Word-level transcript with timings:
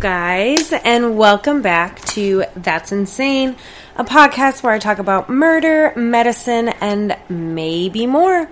Guys, 0.00 0.72
and 0.72 1.18
welcome 1.18 1.60
back 1.60 2.00
to 2.06 2.44
That's 2.56 2.90
Insane, 2.90 3.54
a 3.96 4.02
podcast 4.02 4.62
where 4.62 4.72
I 4.72 4.78
talk 4.78 4.98
about 4.98 5.28
murder, 5.28 5.92
medicine, 5.94 6.70
and 6.70 7.18
maybe 7.28 8.06
more. 8.06 8.48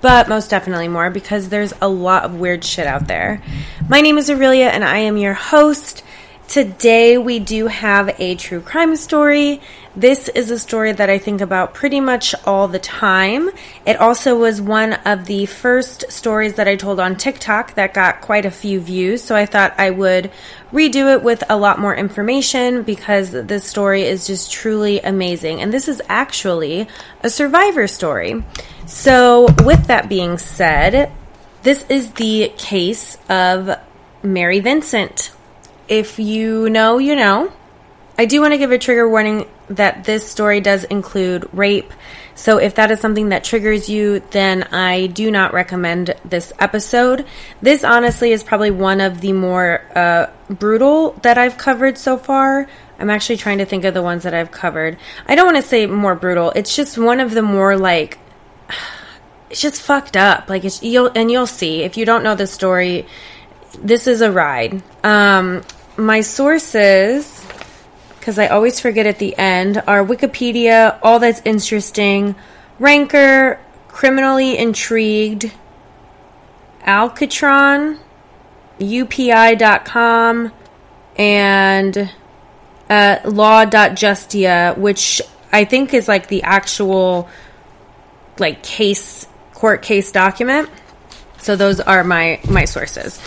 But 0.00 0.28
most 0.28 0.50
definitely 0.50 0.86
more 0.86 1.10
because 1.10 1.48
there's 1.48 1.74
a 1.82 1.88
lot 1.88 2.22
of 2.22 2.36
weird 2.36 2.62
shit 2.62 2.86
out 2.86 3.08
there. 3.08 3.42
My 3.88 4.02
name 4.02 4.18
is 4.18 4.30
Aurelia, 4.30 4.68
and 4.68 4.84
I 4.84 4.98
am 4.98 5.16
your 5.16 5.34
host. 5.34 6.04
Today, 6.48 7.18
we 7.18 7.40
do 7.40 7.66
have 7.66 8.20
a 8.20 8.36
true 8.36 8.60
crime 8.60 8.94
story. 8.96 9.60
This 9.96 10.28
is 10.28 10.50
a 10.50 10.58
story 10.58 10.92
that 10.92 11.08
I 11.08 11.18
think 11.18 11.40
about 11.40 11.74
pretty 11.74 12.00
much 12.00 12.34
all 12.44 12.68
the 12.68 12.78
time. 12.78 13.50
It 13.86 13.96
also 13.98 14.38
was 14.38 14.60
one 14.60 14.92
of 14.92 15.24
the 15.24 15.46
first 15.46 16.12
stories 16.12 16.54
that 16.54 16.68
I 16.68 16.76
told 16.76 17.00
on 17.00 17.16
TikTok 17.16 17.74
that 17.74 17.94
got 17.94 18.20
quite 18.20 18.44
a 18.44 18.50
few 18.50 18.78
views, 18.78 19.22
so 19.24 19.34
I 19.34 19.46
thought 19.46 19.74
I 19.78 19.90
would 19.90 20.30
redo 20.70 21.12
it 21.14 21.22
with 21.24 21.42
a 21.48 21.56
lot 21.56 21.80
more 21.80 21.96
information 21.96 22.82
because 22.82 23.32
this 23.32 23.64
story 23.64 24.02
is 24.02 24.26
just 24.26 24.52
truly 24.52 25.00
amazing. 25.00 25.60
And 25.60 25.72
this 25.72 25.88
is 25.88 26.02
actually 26.08 26.86
a 27.22 27.30
survivor 27.30 27.88
story. 27.88 28.44
So, 28.86 29.46
with 29.64 29.86
that 29.86 30.08
being 30.10 30.38
said, 30.38 31.10
this 31.62 31.86
is 31.88 32.12
the 32.12 32.52
case 32.58 33.16
of 33.28 33.76
Mary 34.22 34.60
Vincent 34.60 35.32
if 35.88 36.18
you 36.18 36.68
know, 36.70 36.98
you 36.98 37.16
know. 37.16 37.52
I 38.16 38.26
do 38.26 38.40
want 38.40 38.52
to 38.52 38.58
give 38.58 38.70
a 38.70 38.78
trigger 38.78 39.08
warning 39.08 39.48
that 39.68 40.04
this 40.04 40.28
story 40.28 40.60
does 40.60 40.84
include 40.84 41.48
rape. 41.52 41.92
So 42.36 42.58
if 42.58 42.76
that 42.76 42.90
is 42.90 43.00
something 43.00 43.30
that 43.30 43.44
triggers 43.44 43.88
you, 43.88 44.20
then 44.30 44.64
I 44.64 45.06
do 45.06 45.30
not 45.30 45.52
recommend 45.52 46.14
this 46.24 46.52
episode. 46.58 47.26
This 47.62 47.84
honestly 47.84 48.32
is 48.32 48.42
probably 48.42 48.70
one 48.70 49.00
of 49.00 49.20
the 49.20 49.32
more 49.32 49.82
uh, 49.94 50.26
brutal 50.48 51.12
that 51.22 51.38
I've 51.38 51.58
covered 51.58 51.96
so 51.98 52.16
far. 52.16 52.68
I'm 52.98 53.10
actually 53.10 53.36
trying 53.36 53.58
to 53.58 53.64
think 53.64 53.84
of 53.84 53.94
the 53.94 54.02
ones 54.02 54.24
that 54.24 54.34
I've 54.34 54.50
covered. 54.50 54.98
I 55.26 55.34
don't 55.34 55.46
want 55.46 55.56
to 55.56 55.62
say 55.62 55.86
more 55.86 56.14
brutal. 56.14 56.50
It's 56.52 56.74
just 56.74 56.98
one 56.98 57.20
of 57.20 57.32
the 57.32 57.42
more 57.42 57.76
like 57.76 58.18
it's 59.50 59.60
just 59.60 59.82
fucked 59.82 60.16
up. 60.16 60.48
Like 60.48 60.64
it's 60.64 60.82
you'll 60.82 61.10
and 61.14 61.30
you'll 61.30 61.46
see 61.46 61.82
if 61.82 61.96
you 61.96 62.04
don't 62.04 62.22
know 62.22 62.34
the 62.34 62.46
story. 62.46 63.06
This 63.82 64.06
is 64.06 64.20
a 64.20 64.30
ride. 64.30 64.82
Um, 65.02 65.62
my 65.96 66.20
sources, 66.20 67.46
because 68.18 68.38
I 68.38 68.48
always 68.48 68.80
forget 68.80 69.06
at 69.06 69.18
the 69.18 69.36
end, 69.36 69.82
are 69.86 70.04
Wikipedia, 70.04 70.98
All 71.02 71.18
That's 71.18 71.42
Interesting, 71.44 72.34
Ranker, 72.78 73.60
Criminally 73.88 74.56
Intrigued, 74.58 75.52
Alchetron, 76.82 77.98
UPI.com, 78.78 80.52
and 81.16 82.10
uh, 82.90 83.18
Law.justia, 83.24 84.74
which 84.76 85.22
I 85.52 85.64
think 85.64 85.94
is 85.94 86.08
like 86.08 86.28
the 86.28 86.42
actual 86.42 87.28
like 88.38 88.62
case 88.62 89.26
court 89.52 89.82
case 89.82 90.10
document. 90.10 90.68
So 91.38 91.56
those 91.56 91.78
are 91.80 92.02
my 92.02 92.40
my 92.48 92.64
sources. 92.64 93.20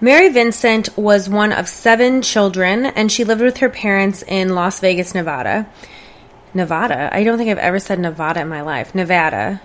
Mary 0.00 0.28
Vincent 0.28 0.96
was 0.98 1.28
one 1.28 1.52
of 1.52 1.68
seven 1.68 2.20
children, 2.20 2.86
and 2.86 3.10
she 3.10 3.24
lived 3.24 3.40
with 3.40 3.58
her 3.58 3.70
parents 3.70 4.22
in 4.26 4.54
Las 4.54 4.80
Vegas, 4.80 5.14
Nevada. 5.14 5.66
Nevada? 6.52 7.08
I 7.12 7.24
don't 7.24 7.38
think 7.38 7.50
I've 7.50 7.58
ever 7.58 7.78
said 7.78 7.98
Nevada 7.98 8.40
in 8.40 8.48
my 8.48 8.62
life. 8.62 8.94
Nevada. 8.94 9.60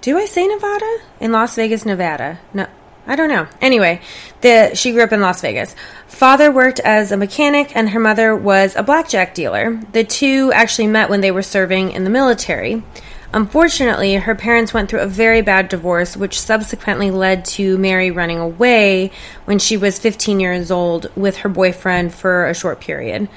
Do 0.00 0.18
I 0.18 0.24
say 0.24 0.46
Nevada? 0.46 0.98
In 1.20 1.32
Las 1.32 1.56
Vegas, 1.56 1.84
Nevada. 1.84 2.38
No. 2.54 2.66
I 3.06 3.16
don't 3.16 3.28
know. 3.28 3.48
Anyway, 3.60 4.00
the, 4.40 4.72
she 4.74 4.92
grew 4.92 5.02
up 5.02 5.12
in 5.12 5.20
Las 5.20 5.40
Vegas. 5.40 5.74
Father 6.06 6.52
worked 6.52 6.80
as 6.80 7.10
a 7.10 7.16
mechanic 7.16 7.74
and 7.74 7.90
her 7.90 7.98
mother 7.98 8.36
was 8.36 8.76
a 8.76 8.82
blackjack 8.82 9.34
dealer. 9.34 9.80
The 9.92 10.04
two 10.04 10.52
actually 10.52 10.86
met 10.86 11.10
when 11.10 11.20
they 11.20 11.30
were 11.30 11.42
serving 11.42 11.90
in 11.92 12.04
the 12.04 12.10
military. 12.10 12.84
Unfortunately, 13.32 14.16
her 14.16 14.34
parents 14.34 14.74
went 14.74 14.90
through 14.90 15.00
a 15.00 15.06
very 15.06 15.40
bad 15.40 15.68
divorce, 15.68 16.16
which 16.16 16.40
subsequently 16.40 17.12
led 17.12 17.44
to 17.44 17.78
Mary 17.78 18.10
running 18.10 18.38
away 18.38 19.12
when 19.44 19.60
she 19.60 19.76
was 19.76 20.00
15 20.00 20.40
years 20.40 20.70
old 20.70 21.10
with 21.14 21.38
her 21.38 21.48
boyfriend 21.48 22.12
for 22.12 22.46
a 22.46 22.54
short 22.54 22.80
period. 22.80 23.28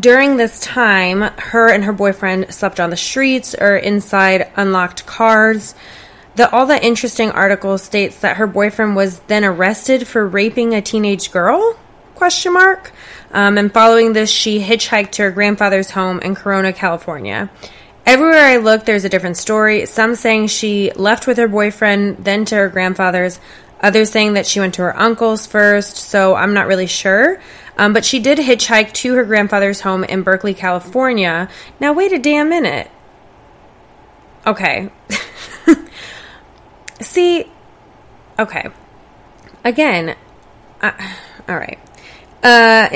During 0.00 0.36
this 0.36 0.60
time, 0.60 1.22
her 1.38 1.72
and 1.72 1.84
her 1.84 1.94
boyfriend 1.94 2.52
slept 2.52 2.78
on 2.78 2.90
the 2.90 2.96
streets 2.96 3.54
or 3.54 3.74
inside 3.74 4.52
unlocked 4.54 5.06
cars. 5.06 5.74
The 6.34 6.50
all 6.50 6.66
that 6.66 6.84
interesting 6.84 7.30
article 7.30 7.78
states 7.78 8.20
that 8.20 8.36
her 8.36 8.46
boyfriend 8.46 8.96
was 8.96 9.20
then 9.20 9.46
arrested 9.46 10.06
for 10.06 10.28
raping 10.28 10.74
a 10.74 10.82
teenage 10.82 11.32
girl? 11.32 11.78
Question 12.16 12.52
mark. 12.52 12.92
Um, 13.32 13.56
and 13.56 13.72
following 13.72 14.12
this, 14.12 14.30
she 14.30 14.60
hitchhiked 14.60 15.12
to 15.12 15.22
her 15.22 15.30
grandfather's 15.30 15.90
home 15.90 16.20
in 16.20 16.34
Corona, 16.34 16.74
California. 16.74 17.48
Everywhere 18.08 18.42
I 18.42 18.56
look, 18.56 18.86
there's 18.86 19.04
a 19.04 19.10
different 19.10 19.36
story. 19.36 19.84
Some 19.84 20.14
saying 20.14 20.46
she 20.46 20.90
left 20.92 21.26
with 21.26 21.36
her 21.36 21.46
boyfriend, 21.46 22.24
then 22.24 22.46
to 22.46 22.54
her 22.54 22.70
grandfather's. 22.70 23.38
Others 23.82 24.10
saying 24.10 24.32
that 24.32 24.46
she 24.46 24.60
went 24.60 24.72
to 24.76 24.82
her 24.82 24.98
uncle's 24.98 25.46
first, 25.46 25.98
so 25.98 26.34
I'm 26.34 26.54
not 26.54 26.68
really 26.68 26.86
sure. 26.86 27.38
Um, 27.76 27.92
but 27.92 28.06
she 28.06 28.18
did 28.18 28.38
hitchhike 28.38 28.94
to 28.94 29.12
her 29.12 29.24
grandfather's 29.24 29.82
home 29.82 30.04
in 30.04 30.22
Berkeley, 30.22 30.54
California. 30.54 31.50
Now, 31.80 31.92
wait 31.92 32.14
a 32.14 32.18
damn 32.18 32.48
minute. 32.48 32.90
Okay. 34.46 34.88
See, 37.02 37.44
okay. 38.38 38.70
Again, 39.64 40.16
uh, 40.80 40.92
all 41.46 41.58
right. 41.58 41.78
Uh, 42.42 42.88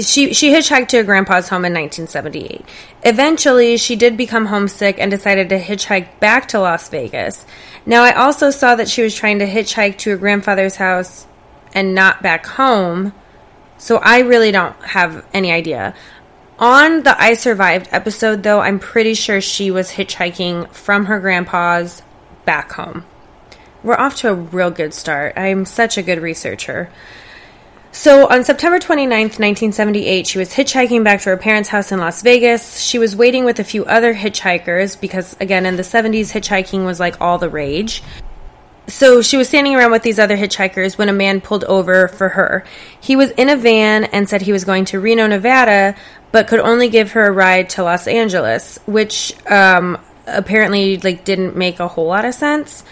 she 0.00 0.32
she 0.32 0.52
hitchhiked 0.52 0.88
to 0.88 0.98
her 0.98 1.02
grandpa's 1.02 1.48
home 1.48 1.64
in 1.64 1.72
1978. 1.72 2.64
Eventually, 3.02 3.76
she 3.76 3.96
did 3.96 4.16
become 4.16 4.46
homesick 4.46 4.98
and 4.98 5.10
decided 5.10 5.48
to 5.48 5.58
hitchhike 5.58 6.20
back 6.20 6.46
to 6.48 6.60
Las 6.60 6.88
Vegas. 6.88 7.44
Now, 7.84 8.02
I 8.02 8.12
also 8.12 8.50
saw 8.50 8.76
that 8.76 8.88
she 8.88 9.02
was 9.02 9.14
trying 9.14 9.40
to 9.40 9.46
hitchhike 9.46 9.98
to 9.98 10.10
her 10.10 10.16
grandfather's 10.16 10.76
house 10.76 11.26
and 11.74 11.94
not 11.94 12.22
back 12.22 12.46
home. 12.46 13.12
So 13.78 13.96
I 13.96 14.20
really 14.20 14.52
don't 14.52 14.80
have 14.82 15.26
any 15.34 15.50
idea. 15.50 15.94
On 16.58 17.02
the 17.02 17.20
I 17.20 17.34
Survived 17.34 17.88
episode, 17.90 18.44
though, 18.44 18.60
I'm 18.60 18.78
pretty 18.78 19.14
sure 19.14 19.40
she 19.40 19.72
was 19.72 19.90
hitchhiking 19.90 20.70
from 20.70 21.06
her 21.06 21.18
grandpa's 21.18 22.02
back 22.44 22.72
home. 22.72 23.04
We're 23.82 23.96
off 23.96 24.14
to 24.18 24.30
a 24.30 24.34
real 24.34 24.70
good 24.70 24.94
start. 24.94 25.36
I'm 25.36 25.64
such 25.64 25.98
a 25.98 26.02
good 26.02 26.20
researcher. 26.20 26.90
So 27.94 28.28
on 28.28 28.42
September 28.42 28.80
29th, 28.80 29.38
1978, 29.38 30.26
she 30.26 30.36
was 30.36 30.52
hitchhiking 30.52 31.04
back 31.04 31.20
to 31.20 31.30
her 31.30 31.36
parents' 31.36 31.68
house 31.68 31.92
in 31.92 32.00
Las 32.00 32.22
Vegas. 32.22 32.80
She 32.80 32.98
was 32.98 33.14
waiting 33.14 33.44
with 33.44 33.60
a 33.60 33.64
few 33.64 33.84
other 33.84 34.12
hitchhikers 34.12 35.00
because, 35.00 35.36
again, 35.38 35.64
in 35.64 35.76
the 35.76 35.84
70s, 35.84 36.32
hitchhiking 36.32 36.84
was 36.84 36.98
like 36.98 37.20
all 37.20 37.38
the 37.38 37.48
rage. 37.48 38.02
So 38.88 39.22
she 39.22 39.36
was 39.36 39.46
standing 39.46 39.76
around 39.76 39.92
with 39.92 40.02
these 40.02 40.18
other 40.18 40.36
hitchhikers 40.36 40.98
when 40.98 41.08
a 41.08 41.12
man 41.12 41.40
pulled 41.40 41.62
over 41.64 42.08
for 42.08 42.30
her. 42.30 42.64
He 43.00 43.14
was 43.14 43.30
in 43.30 43.48
a 43.48 43.56
van 43.56 44.04
and 44.06 44.28
said 44.28 44.42
he 44.42 44.52
was 44.52 44.64
going 44.64 44.86
to 44.86 44.98
Reno, 44.98 45.28
Nevada, 45.28 45.94
but 46.32 46.48
could 46.48 46.60
only 46.60 46.88
give 46.88 47.12
her 47.12 47.24
a 47.26 47.32
ride 47.32 47.70
to 47.70 47.84
Los 47.84 48.08
Angeles, 48.08 48.76
which 48.86 49.32
um, 49.48 49.98
apparently 50.26 50.96
like 50.98 51.24
didn't 51.24 51.54
make 51.54 51.78
a 51.78 51.86
whole 51.86 52.08
lot 52.08 52.24
of 52.24 52.34
sense, 52.34 52.82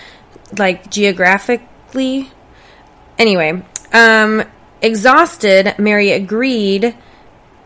like 0.57 0.93
geographically. 0.93 2.31
Anyway, 3.19 3.65
um, 3.93 4.45
Exhausted, 4.83 5.77
Mary 5.79 6.11
agreed 6.11 6.95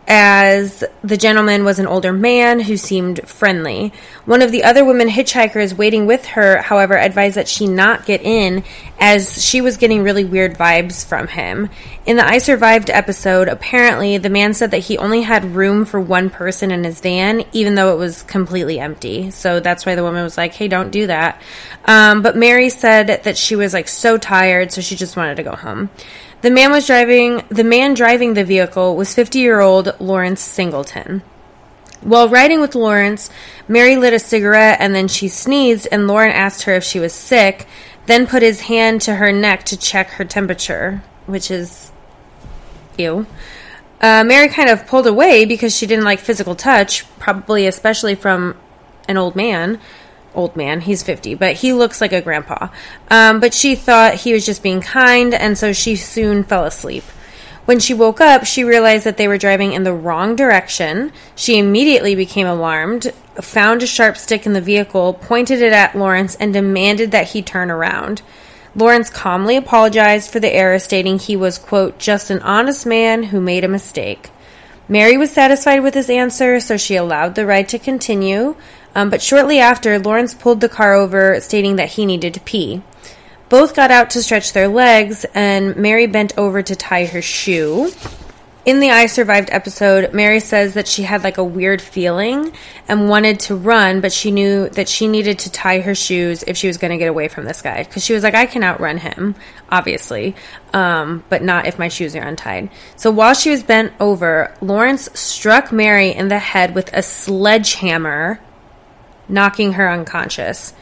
as 0.07 0.85
the 1.03 1.17
gentleman 1.17 1.65
was 1.65 1.79
an 1.79 1.87
older 1.87 2.13
man 2.13 2.61
who 2.61 2.77
seemed 2.77 3.27
friendly. 3.27 3.91
One 4.23 4.41
of 4.41 4.53
the 4.53 4.63
other 4.63 4.85
women 4.85 5.09
hitchhikers 5.09 5.73
waiting 5.73 6.05
with 6.05 6.25
her, 6.27 6.61
however, 6.61 6.97
advised 6.97 7.35
that 7.35 7.49
she 7.49 7.67
not 7.67 8.05
get 8.05 8.21
in 8.21 8.63
as 8.99 9.43
she 9.43 9.59
was 9.59 9.75
getting 9.75 10.03
really 10.03 10.23
weird 10.23 10.55
vibes 10.55 11.05
from 11.05 11.27
him. 11.27 11.69
In 12.05 12.15
the 12.15 12.25
I 12.25 12.37
Survived 12.37 12.89
episode, 12.89 13.49
apparently 13.49 14.17
the 14.17 14.29
man 14.29 14.53
said 14.53 14.71
that 14.71 14.77
he 14.77 14.97
only 14.97 15.23
had 15.23 15.43
room 15.55 15.83
for 15.83 15.99
one 15.99 16.29
person 16.29 16.71
in 16.71 16.85
his 16.85 17.01
van, 17.01 17.43
even 17.51 17.75
though 17.75 17.93
it 17.93 17.97
was 17.97 18.23
completely 18.23 18.79
empty. 18.79 19.31
So 19.31 19.59
that's 19.59 19.85
why 19.85 19.95
the 19.95 20.03
woman 20.03 20.23
was 20.23 20.37
like, 20.37 20.53
hey, 20.53 20.69
don't 20.69 20.91
do 20.91 21.07
that. 21.07 21.41
Um, 21.83 22.21
but 22.21 22.37
Mary 22.37 22.69
said 22.69 23.23
that 23.23 23.37
she 23.37 23.57
was 23.57 23.73
like 23.73 23.89
so 23.89 24.17
tired, 24.17 24.71
so 24.71 24.79
she 24.79 24.95
just 24.95 25.17
wanted 25.17 25.35
to 25.35 25.43
go 25.43 25.55
home. 25.55 25.89
The 26.41 26.51
man 26.51 26.71
was 26.71 26.85
driving 26.85 27.43
the 27.49 27.63
man 27.63 27.93
driving 27.95 28.33
the 28.33 28.43
vehicle 28.43 28.95
was 28.95 29.15
50-year-old 29.15 29.99
Lawrence 29.99 30.41
Singleton. 30.41 31.23
While 32.01 32.29
riding 32.29 32.61
with 32.61 32.75
Lawrence, 32.75 33.29
Mary 33.67 33.95
lit 33.95 34.13
a 34.13 34.19
cigarette 34.19 34.77
and 34.79 34.93
then 34.93 35.07
she 35.07 35.29
sneezed 35.29 35.87
and 35.91 36.07
Lauren 36.07 36.31
asked 36.31 36.63
her 36.63 36.75
if 36.75 36.83
she 36.83 36.99
was 36.99 37.11
sick, 37.11 37.67
then 38.05 38.27
put 38.27 38.43
his 38.43 38.61
hand 38.61 39.01
to 39.01 39.15
her 39.15 39.31
neck 39.31 39.63
to 39.65 39.77
check 39.77 40.11
her 40.11 40.25
temperature, 40.25 41.03
which 41.25 41.49
is 41.49 41.91
ew. 42.97 43.25
Uh, 43.99 44.23
Mary 44.23 44.47
kind 44.47 44.69
of 44.69 44.85
pulled 44.85 45.07
away 45.07 45.43
because 45.43 45.75
she 45.75 45.87
didn't 45.87 46.05
like 46.05 46.19
physical 46.19 46.55
touch, 46.55 47.03
probably 47.17 47.65
especially 47.65 48.13
from 48.13 48.55
an 49.07 49.17
old 49.17 49.35
man 49.35 49.79
old 50.37 50.55
man. 50.55 50.79
He's 50.81 51.03
50, 51.03 51.35
but 51.35 51.55
he 51.55 51.73
looks 51.73 51.99
like 51.99 52.13
a 52.13 52.21
grandpa. 52.21 52.69
Um, 53.09 53.39
but 53.39 53.53
she 53.53 53.75
thought 53.75 54.13
he 54.13 54.31
was 54.31 54.45
just 54.45 54.63
being 54.63 54.79
kind, 54.79 55.33
and 55.33 55.57
so 55.57 55.73
she 55.73 55.95
soon 55.95 56.43
fell 56.43 56.63
asleep. 56.63 57.03
When 57.65 57.79
she 57.79 57.93
woke 57.93 58.21
up, 58.21 58.45
she 58.45 58.63
realized 58.63 59.03
that 59.03 59.17
they 59.17 59.27
were 59.27 59.37
driving 59.37 59.73
in 59.73 59.83
the 59.83 59.93
wrong 59.93 60.37
direction. 60.37 61.11
She 61.35 61.57
immediately 61.57 62.15
became 62.15 62.47
alarmed, 62.47 63.11
found 63.41 63.83
a 63.83 63.87
sharp 63.87 64.15
stick 64.15 64.45
in 64.45 64.53
the 64.53 64.61
vehicle, 64.61 65.13
pointed 65.15 65.61
it 65.61 65.73
at 65.73 65.97
Lawrence, 65.97 66.35
and 66.35 66.53
demanded 66.53 67.11
that 67.11 67.31
he 67.31 67.41
turn 67.41 67.69
around. 67.69 68.21
Lawrence 68.73 69.09
calmly 69.09 69.57
apologized 69.57 70.31
for 70.31 70.39
the 70.39 70.53
error, 70.53 70.79
stating 70.79 71.19
he 71.19 71.35
was, 71.35 71.57
quote, 71.57 71.99
just 71.99 72.29
an 72.29 72.39
honest 72.39 72.85
man 72.85 73.23
who 73.23 73.41
made 73.41 73.65
a 73.65 73.67
mistake. 73.67 74.29
Mary 74.87 75.17
was 75.17 75.31
satisfied 75.31 75.83
with 75.83 75.93
his 75.93 76.09
answer, 76.09 76.61
so 76.61 76.77
she 76.77 76.95
allowed 76.95 77.35
the 77.35 77.45
ride 77.45 77.67
to 77.67 77.79
continue. 77.79 78.55
Um, 78.95 79.09
but 79.09 79.21
shortly 79.21 79.59
after, 79.59 79.99
Lawrence 79.99 80.33
pulled 80.33 80.61
the 80.61 80.69
car 80.69 80.93
over, 80.93 81.39
stating 81.39 81.75
that 81.75 81.89
he 81.89 82.05
needed 82.05 82.33
to 82.33 82.39
pee. 82.39 82.81
Both 83.49 83.75
got 83.75 83.91
out 83.91 84.09
to 84.11 84.23
stretch 84.23 84.53
their 84.53 84.67
legs, 84.67 85.25
and 85.33 85.75
Mary 85.77 86.07
bent 86.07 86.37
over 86.37 86.61
to 86.61 86.75
tie 86.75 87.05
her 87.05 87.21
shoe. 87.21 87.91
In 88.67 88.81
the 88.81 88.91
I 88.91 89.05
Survived 89.05 89.47
episode, 89.49 90.13
Mary 90.13 90.41
says 90.41 90.73
that 90.73 90.89
she 90.89 91.03
had 91.03 91.23
like 91.23 91.37
a 91.37 91.43
weird 91.43 91.81
feeling 91.81 92.51
and 92.89 93.07
wanted 93.07 93.39
to 93.41 93.55
run, 93.55 94.01
but 94.01 94.11
she 94.11 94.29
knew 94.29 94.67
that 94.71 94.89
she 94.89 95.07
needed 95.07 95.39
to 95.39 95.49
tie 95.49 95.79
her 95.79 95.95
shoes 95.95 96.43
if 96.45 96.57
she 96.57 96.67
was 96.67 96.77
going 96.77 96.91
to 96.91 96.97
get 96.97 97.07
away 97.07 97.29
from 97.29 97.45
this 97.45 97.61
guy. 97.61 97.83
Because 97.83 98.03
she 98.03 98.11
was 98.11 98.23
like, 98.23 98.35
I 98.35 98.45
can 98.45 98.65
outrun 98.65 98.97
him, 98.97 99.35
obviously, 99.69 100.35
um, 100.73 101.23
but 101.29 101.41
not 101.41 101.65
if 101.65 101.79
my 101.79 101.87
shoes 101.87 102.13
are 102.17 102.21
untied. 102.21 102.69
So 102.97 103.09
while 103.09 103.33
she 103.33 103.51
was 103.51 103.63
bent 103.63 103.93
over, 104.01 104.53
Lawrence 104.59 105.07
struck 105.17 105.71
Mary 105.71 106.09
in 106.09 106.27
the 106.27 106.37
head 106.37 106.75
with 106.75 106.89
a 106.91 107.01
sledgehammer, 107.01 108.41
knocking 109.29 109.73
her 109.73 109.89
unconscious 109.89 110.73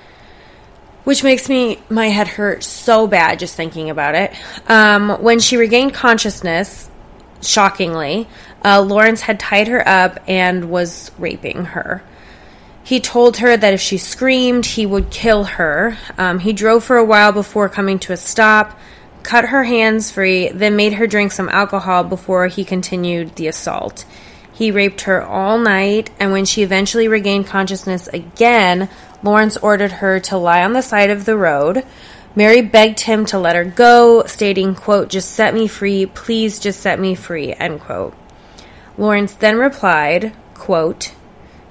which 1.05 1.23
makes 1.23 1.47
me 1.47 1.79
my 1.87 2.09
head 2.09 2.27
hurt 2.27 2.63
so 2.63 3.07
bad 3.07 3.39
just 3.39 3.55
thinking 3.55 3.89
about 3.89 4.15
it. 4.15 4.33
Um, 4.67 5.09
when 5.21 5.39
she 5.39 5.55
regained 5.55 5.93
consciousness, 5.93 6.89
shockingly, 7.41 8.27
uh, 8.65 8.81
Lawrence 8.81 9.21
had 9.21 9.39
tied 9.39 9.67
her 9.67 9.87
up 9.87 10.19
and 10.27 10.69
was 10.69 11.11
raping 11.17 11.65
her. 11.65 12.03
He 12.83 12.99
told 12.99 13.37
her 13.37 13.55
that 13.55 13.73
if 13.73 13.81
she 13.81 13.97
screamed, 13.97 14.65
he 14.65 14.85
would 14.85 15.09
kill 15.09 15.43
her. 15.43 15.97
Um, 16.17 16.39
he 16.39 16.53
drove 16.53 16.83
for 16.83 16.97
a 16.97 17.05
while 17.05 17.31
before 17.31 17.69
coming 17.69 17.97
to 17.99 18.13
a 18.13 18.17
stop, 18.17 18.77
cut 19.23 19.45
her 19.45 19.63
hands 19.63 20.11
free, 20.11 20.49
then 20.49 20.75
made 20.75 20.93
her 20.93 21.07
drink 21.07 21.31
some 21.31 21.49
alcohol 21.49 22.03
before 22.03 22.47
he 22.47 22.63
continued 22.63 23.35
the 23.35 23.47
assault. 23.47 24.05
He 24.55 24.71
raped 24.71 25.01
her 25.01 25.21
all 25.21 25.57
night, 25.57 26.11
and 26.17 26.31
when 26.31 26.45
she 26.45 26.63
eventually 26.63 27.09
regained 27.09 27.45
consciousness 27.45 28.07
again, 28.07 28.87
Lawrence 29.21 29.57
ordered 29.57 29.91
her 29.91 30.21
to 30.21 30.37
lie 30.37 30.63
on 30.63 30.71
the 30.71 30.81
side 30.81 31.09
of 31.09 31.25
the 31.25 31.35
road. 31.35 31.85
Mary 32.37 32.61
begged 32.61 33.01
him 33.01 33.25
to 33.25 33.37
let 33.37 33.57
her 33.57 33.65
go, 33.65 34.23
stating, 34.25 34.73
quote, 34.73 35.09
just 35.09 35.31
set 35.31 35.53
me 35.53 35.67
free, 35.67 36.05
please 36.05 36.57
just 36.57 36.79
set 36.79 37.01
me 37.01 37.15
free, 37.15 37.51
end 37.51 37.81
quote. 37.81 38.15
Lawrence 38.97 39.33
then 39.33 39.57
replied, 39.57 40.31
quote, 40.53 41.13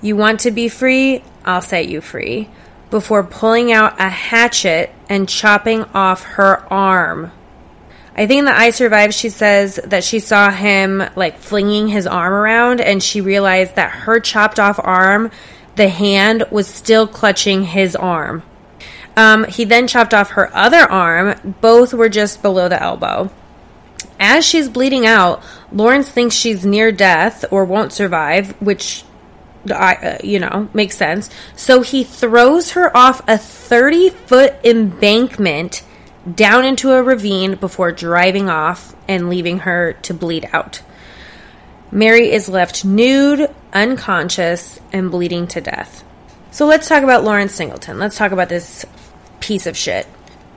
you 0.02 0.14
want 0.14 0.40
to 0.40 0.50
be 0.50 0.68
free? 0.68 1.24
I'll 1.42 1.62
set 1.62 1.88
you 1.88 2.02
free, 2.02 2.50
before 2.90 3.24
pulling 3.24 3.72
out 3.72 3.98
a 3.98 4.10
hatchet 4.10 4.90
and 5.08 5.26
chopping 5.26 5.84
off 5.94 6.22
her 6.24 6.70
arm. 6.70 7.32
I 8.16 8.26
think 8.26 8.44
that 8.44 8.56
I 8.56 8.70
survived. 8.70 9.14
She 9.14 9.28
says 9.28 9.80
that 9.84 10.04
she 10.04 10.20
saw 10.20 10.50
him 10.50 11.02
like 11.16 11.38
flinging 11.38 11.88
his 11.88 12.06
arm 12.06 12.32
around 12.32 12.80
and 12.80 13.02
she 13.02 13.20
realized 13.20 13.74
that 13.74 13.90
her 13.90 14.20
chopped 14.20 14.60
off 14.60 14.78
arm 14.82 15.30
the 15.76 15.88
hand 15.88 16.44
was 16.50 16.68
still 16.68 17.06
clutching 17.06 17.64
his 17.64 17.96
arm. 17.96 18.42
Um, 19.16 19.44
he 19.44 19.64
then 19.64 19.86
chopped 19.86 20.14
off 20.14 20.30
her 20.30 20.54
other 20.54 20.80
arm. 20.80 21.56
Both 21.60 21.94
were 21.94 22.08
just 22.08 22.42
below 22.42 22.68
the 22.68 22.80
elbow. 22.80 23.30
As 24.18 24.44
she's 24.44 24.68
bleeding 24.68 25.06
out, 25.06 25.42
Lawrence 25.72 26.08
thinks 26.08 26.34
she's 26.34 26.64
near 26.64 26.92
death 26.92 27.44
or 27.50 27.64
won't 27.64 27.92
survive, 27.92 28.52
which 28.60 29.04
I, 29.72 29.94
uh, 29.94 30.18
you 30.22 30.38
know, 30.38 30.68
makes 30.72 30.96
sense. 30.96 31.30
So 31.56 31.80
he 31.82 32.04
throws 32.04 32.72
her 32.72 32.96
off 32.96 33.22
a 33.28 33.38
30 33.38 34.10
foot 34.10 34.54
embankment 34.64 35.82
down 36.32 36.64
into 36.64 36.92
a 36.92 37.02
ravine 37.02 37.56
before 37.56 37.92
driving 37.92 38.48
off 38.48 38.94
and 39.08 39.28
leaving 39.28 39.60
her 39.60 39.94
to 40.02 40.14
bleed 40.14 40.48
out. 40.52 40.82
Mary 41.90 42.32
is 42.32 42.48
left 42.48 42.84
nude, 42.84 43.48
unconscious, 43.72 44.80
and 44.92 45.10
bleeding 45.10 45.46
to 45.46 45.60
death. 45.60 46.04
So 46.50 46.66
let's 46.66 46.88
talk 46.88 47.02
about 47.02 47.24
Lawrence 47.24 47.52
Singleton. 47.52 47.98
Let's 47.98 48.16
talk 48.16 48.32
about 48.32 48.48
this 48.48 48.84
piece 49.40 49.66
of 49.66 49.76
shit. 49.76 50.06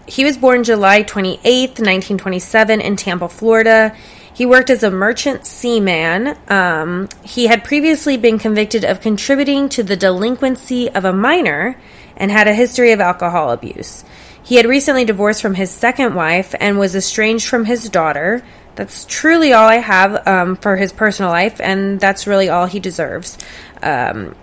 He 0.08 0.24
was 0.24 0.38
born 0.38 0.64
July 0.64 1.04
28th, 1.04 1.80
1927, 1.80 2.81
in 2.81 2.96
Tampa, 2.96 3.28
Florida. 3.28 3.96
He 4.34 4.46
worked 4.46 4.69
as 4.69 4.84
a 4.84 4.92
merchant 4.92 5.46
seaman. 5.46 6.38
Um, 6.48 7.10
he 7.24 7.48
had 7.48 7.64
previously 7.64 8.16
been 8.16 8.40
convicted 8.40 8.86
of 8.86 9.02
contributing 9.02 9.68
to 9.69 9.84
the 9.84 9.98
delinquency 9.98 10.90
of 10.90 11.04
a 11.04 11.12
minor 11.12 11.80
and 12.16 12.31
had 12.31 12.48
a 12.48 12.54
history 12.54 12.92
of 12.94 13.02
alcohol 13.02 13.52
abuse. 13.52 14.06
He 14.48 14.56
had 14.56 14.66
recently 14.66 15.04
divorced 15.04 15.42
from 15.42 15.56
his 15.56 15.70
second 15.70 16.16
wife 16.16 16.56
and 16.58 16.80
was 16.80 16.96
estranged 16.96 17.50
from 17.50 17.66
his 17.66 17.90
daughter. 17.90 18.42
That's 18.76 19.04
truly 19.04 19.52
all 19.52 19.68
I 19.68 19.76
have 19.76 20.26
um, 20.26 20.56
for 20.56 20.78
his 20.78 20.94
personal 20.94 21.30
life, 21.32 21.60
and 21.60 22.00
that's 22.00 22.28
really 22.28 22.48
all 22.48 22.66
he 22.66 22.80
deserves 22.80 23.38
um, 23.84 24.38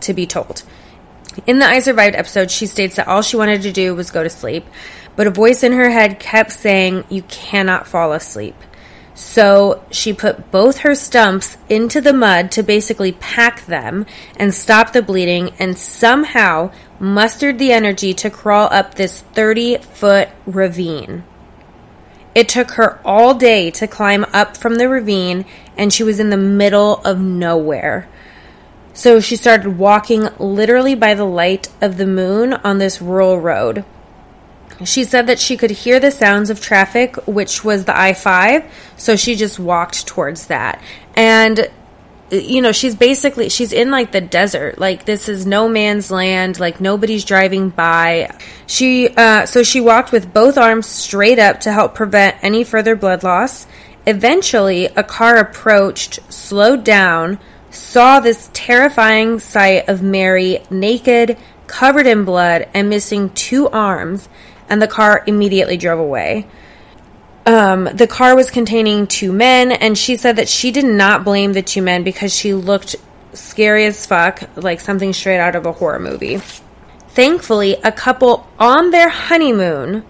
to 0.00 0.14
be 0.14 0.26
told. 0.26 0.62
In 1.46 1.58
the 1.58 1.66
I 1.66 1.80
Survived 1.80 2.16
episode, 2.16 2.50
she 2.50 2.64
states 2.64 2.96
that 2.96 3.08
all 3.08 3.20
she 3.20 3.36
wanted 3.36 3.60
to 3.62 3.72
do 3.72 3.94
was 3.94 4.10
go 4.10 4.22
to 4.22 4.30
sleep, 4.30 4.64
but 5.16 5.26
a 5.26 5.30
voice 5.30 5.62
in 5.62 5.72
her 5.72 5.90
head 5.90 6.18
kept 6.18 6.52
saying, 6.52 7.04
You 7.10 7.20
cannot 7.24 7.86
fall 7.86 8.14
asleep. 8.14 8.56
So 9.24 9.84
she 9.90 10.12
put 10.12 10.50
both 10.50 10.78
her 10.78 10.96
stumps 10.96 11.56
into 11.68 12.00
the 12.00 12.12
mud 12.12 12.50
to 12.52 12.62
basically 12.62 13.12
pack 13.12 13.64
them 13.66 14.04
and 14.36 14.52
stop 14.52 14.92
the 14.92 15.00
bleeding, 15.00 15.54
and 15.60 15.78
somehow 15.78 16.72
mustered 16.98 17.58
the 17.58 17.72
energy 17.72 18.14
to 18.14 18.28
crawl 18.28 18.68
up 18.72 18.94
this 18.94 19.20
30 19.20 19.78
foot 19.78 20.28
ravine. 20.44 21.22
It 22.34 22.48
took 22.48 22.72
her 22.72 23.00
all 23.04 23.34
day 23.34 23.70
to 23.70 23.86
climb 23.86 24.26
up 24.32 24.56
from 24.56 24.74
the 24.74 24.88
ravine, 24.88 25.46
and 25.78 25.92
she 25.92 26.02
was 26.02 26.18
in 26.18 26.30
the 26.30 26.36
middle 26.36 26.96
of 27.04 27.20
nowhere. 27.20 28.08
So 28.92 29.20
she 29.20 29.36
started 29.36 29.78
walking 29.78 30.28
literally 30.40 30.96
by 30.96 31.14
the 31.14 31.24
light 31.24 31.68
of 31.80 31.96
the 31.96 32.08
moon 32.08 32.52
on 32.52 32.78
this 32.78 33.00
rural 33.00 33.40
road. 33.40 33.84
She 34.84 35.04
said 35.04 35.26
that 35.26 35.38
she 35.38 35.56
could 35.56 35.70
hear 35.70 36.00
the 36.00 36.10
sounds 36.10 36.50
of 36.50 36.60
traffic, 36.60 37.16
which 37.26 37.64
was 37.64 37.84
the 37.84 37.96
I 37.96 38.12
5, 38.12 38.64
so 38.96 39.16
she 39.16 39.36
just 39.36 39.58
walked 39.58 40.06
towards 40.06 40.46
that. 40.46 40.82
And 41.14 41.70
you 42.32 42.62
know, 42.62 42.72
she's 42.72 42.94
basically 42.94 43.50
she's 43.50 43.72
in 43.72 43.90
like 43.90 44.12
the 44.12 44.20
desert. 44.20 44.78
Like 44.78 45.04
this 45.04 45.28
is 45.28 45.44
no 45.44 45.68
man's 45.68 46.10
land, 46.10 46.58
like 46.58 46.80
nobody's 46.80 47.24
driving 47.24 47.68
by. 47.68 48.34
She 48.66 49.10
uh 49.14 49.44
so 49.44 49.62
she 49.62 49.80
walked 49.80 50.12
with 50.12 50.32
both 50.32 50.56
arms 50.56 50.86
straight 50.86 51.38
up 51.38 51.60
to 51.60 51.72
help 51.72 51.94
prevent 51.94 52.36
any 52.42 52.64
further 52.64 52.96
blood 52.96 53.22
loss. 53.22 53.66
Eventually, 54.06 54.86
a 54.86 55.04
car 55.04 55.36
approached, 55.36 56.20
slowed 56.32 56.84
down, 56.84 57.38
saw 57.70 58.18
this 58.18 58.50
terrifying 58.52 59.38
sight 59.38 59.88
of 59.88 60.02
Mary 60.02 60.60
naked, 60.70 61.36
covered 61.72 62.06
in 62.06 62.24
blood, 62.24 62.68
and 62.74 62.88
missing 62.88 63.30
two 63.30 63.68
arms, 63.68 64.28
and 64.68 64.80
the 64.80 64.86
car 64.86 65.24
immediately 65.26 65.76
drove 65.76 65.98
away 65.98 66.46
um, 67.46 67.84
the 67.84 68.06
car 68.06 68.36
was 68.36 68.50
containing 68.50 69.06
two 69.06 69.32
men, 69.32 69.72
and 69.72 69.96
she 69.98 70.16
said 70.16 70.36
that 70.36 70.48
she 70.48 70.70
did 70.70 70.84
not 70.84 71.24
blame 71.24 71.52
the 71.52 71.62
two 71.62 71.82
men 71.82 72.04
because 72.04 72.34
she 72.34 72.54
looked 72.54 72.96
scary 73.32 73.86
as 73.86 74.06
fuck, 74.06 74.42
like 74.56 74.80
something 74.80 75.12
straight 75.12 75.40
out 75.40 75.56
of 75.56 75.66
a 75.66 75.72
horror 75.72 75.98
movie. 75.98 76.38
Thankfully, 77.08 77.76
a 77.82 77.92
couple 77.92 78.48
on 78.58 78.90
their 78.90 79.08
honeymoon 79.08 80.04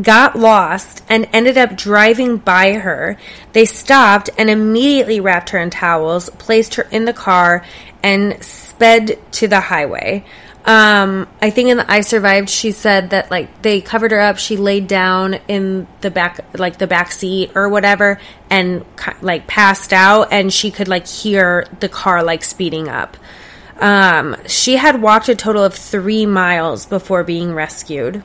got 0.00 0.38
lost 0.38 1.02
and 1.08 1.28
ended 1.32 1.56
up 1.56 1.76
driving 1.76 2.36
by 2.36 2.74
her. 2.74 3.16
They 3.52 3.64
stopped 3.64 4.30
and 4.38 4.48
immediately 4.48 5.20
wrapped 5.20 5.50
her 5.50 5.58
in 5.58 5.70
towels, 5.70 6.30
placed 6.30 6.76
her 6.76 6.86
in 6.90 7.04
the 7.04 7.12
car, 7.12 7.64
and 8.02 8.42
sped 8.44 9.18
to 9.32 9.48
the 9.48 9.60
highway. 9.60 10.24
Um, 10.66 11.28
I 11.40 11.50
think 11.50 11.68
in 11.68 11.76
the 11.76 11.90
I 11.90 12.00
Survived, 12.00 12.50
she 12.50 12.72
said 12.72 13.10
that 13.10 13.30
like 13.30 13.62
they 13.62 13.80
covered 13.80 14.10
her 14.10 14.20
up. 14.20 14.36
She 14.36 14.56
laid 14.56 14.88
down 14.88 15.34
in 15.46 15.86
the 16.00 16.10
back, 16.10 16.44
like 16.58 16.78
the 16.78 16.88
back 16.88 17.12
seat 17.12 17.52
or 17.54 17.68
whatever, 17.68 18.20
and 18.50 18.84
like 19.22 19.46
passed 19.46 19.92
out, 19.92 20.32
and 20.32 20.52
she 20.52 20.72
could 20.72 20.88
like 20.88 21.06
hear 21.06 21.66
the 21.78 21.88
car 21.88 22.24
like 22.24 22.42
speeding 22.42 22.88
up. 22.88 23.16
Um, 23.78 24.36
she 24.46 24.76
had 24.76 25.00
walked 25.00 25.28
a 25.28 25.36
total 25.36 25.62
of 25.62 25.74
three 25.74 26.26
miles 26.26 26.84
before 26.84 27.22
being 27.22 27.54
rescued. 27.54 28.24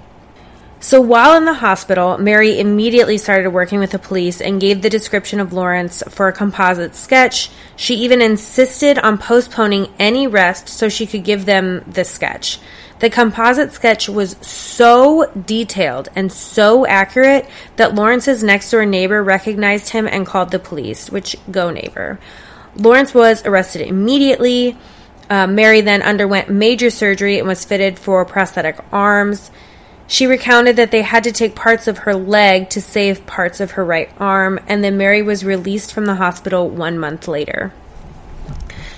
So 0.84 1.00
while 1.00 1.38
in 1.38 1.46
the 1.46 1.54
hospital, 1.54 2.18
Mary 2.18 2.60
immediately 2.60 3.20
started 3.20 3.52
working 3.52 3.78
with 3.78 3.92
the 3.92 4.00
police 4.00 4.42
and 4.42 4.60
gave 4.60 4.82
the 4.82 4.90
description 4.90 5.40
of 5.40 5.54
Lawrence 5.54 6.02
for 6.10 6.28
a 6.28 6.34
composite 6.34 6.96
sketch. 6.96 7.52
She 7.76 7.94
even 7.98 8.20
insisted 8.20 8.98
on 8.98 9.20
postponing 9.20 9.94
any 10.00 10.26
rest 10.26 10.68
so 10.68 10.90
she 10.90 11.06
could 11.06 11.24
give 11.24 11.46
them 11.46 11.86
the 11.86 12.04
sketch. 12.04 12.60
The 12.98 13.12
composite 13.12 13.74
sketch 13.74 14.10
was 14.10 14.36
so 14.42 15.32
detailed 15.46 16.10
and 16.16 16.32
so 16.32 16.88
accurate 16.88 17.48
that 17.76 17.94
Lawrence's 17.94 18.44
next 18.44 18.72
door 18.72 18.84
neighbor 18.84 19.24
recognized 19.24 19.90
him 19.90 20.08
and 20.08 20.26
called 20.26 20.50
the 20.50 20.58
police, 20.58 21.12
which 21.12 21.36
go 21.52 21.70
neighbor. 21.70 22.20
Lawrence 22.76 23.14
was 23.14 23.46
arrested 23.46 23.88
immediately. 23.88 24.76
Uh, 25.30 25.46
Mary 25.46 25.82
then 25.82 26.02
underwent 26.02 26.50
major 26.50 26.90
surgery 26.90 27.38
and 27.38 27.48
was 27.48 27.64
fitted 27.66 28.00
for 28.00 28.26
prosthetic 28.26 28.84
arms. 28.92 29.52
She 30.12 30.28
recounted 30.28 30.76
that 30.76 30.92
they 30.92 31.04
had 31.04 31.24
to 31.24 31.32
take 31.32 31.56
parts 31.56 31.88
of 31.88 32.00
her 32.00 32.14
leg 32.14 32.70
to 32.72 32.82
save 32.82 33.26
parts 33.26 33.62
of 33.62 33.72
her 33.72 33.86
right 33.86 34.10
arm, 34.20 34.60
and 34.68 34.84
then 34.84 34.98
Mary 34.98 35.22
was 35.22 35.46
released 35.46 35.94
from 35.94 36.04
the 36.04 36.16
hospital 36.16 36.68
one 36.68 37.00
month 37.00 37.30
later. 37.30 37.72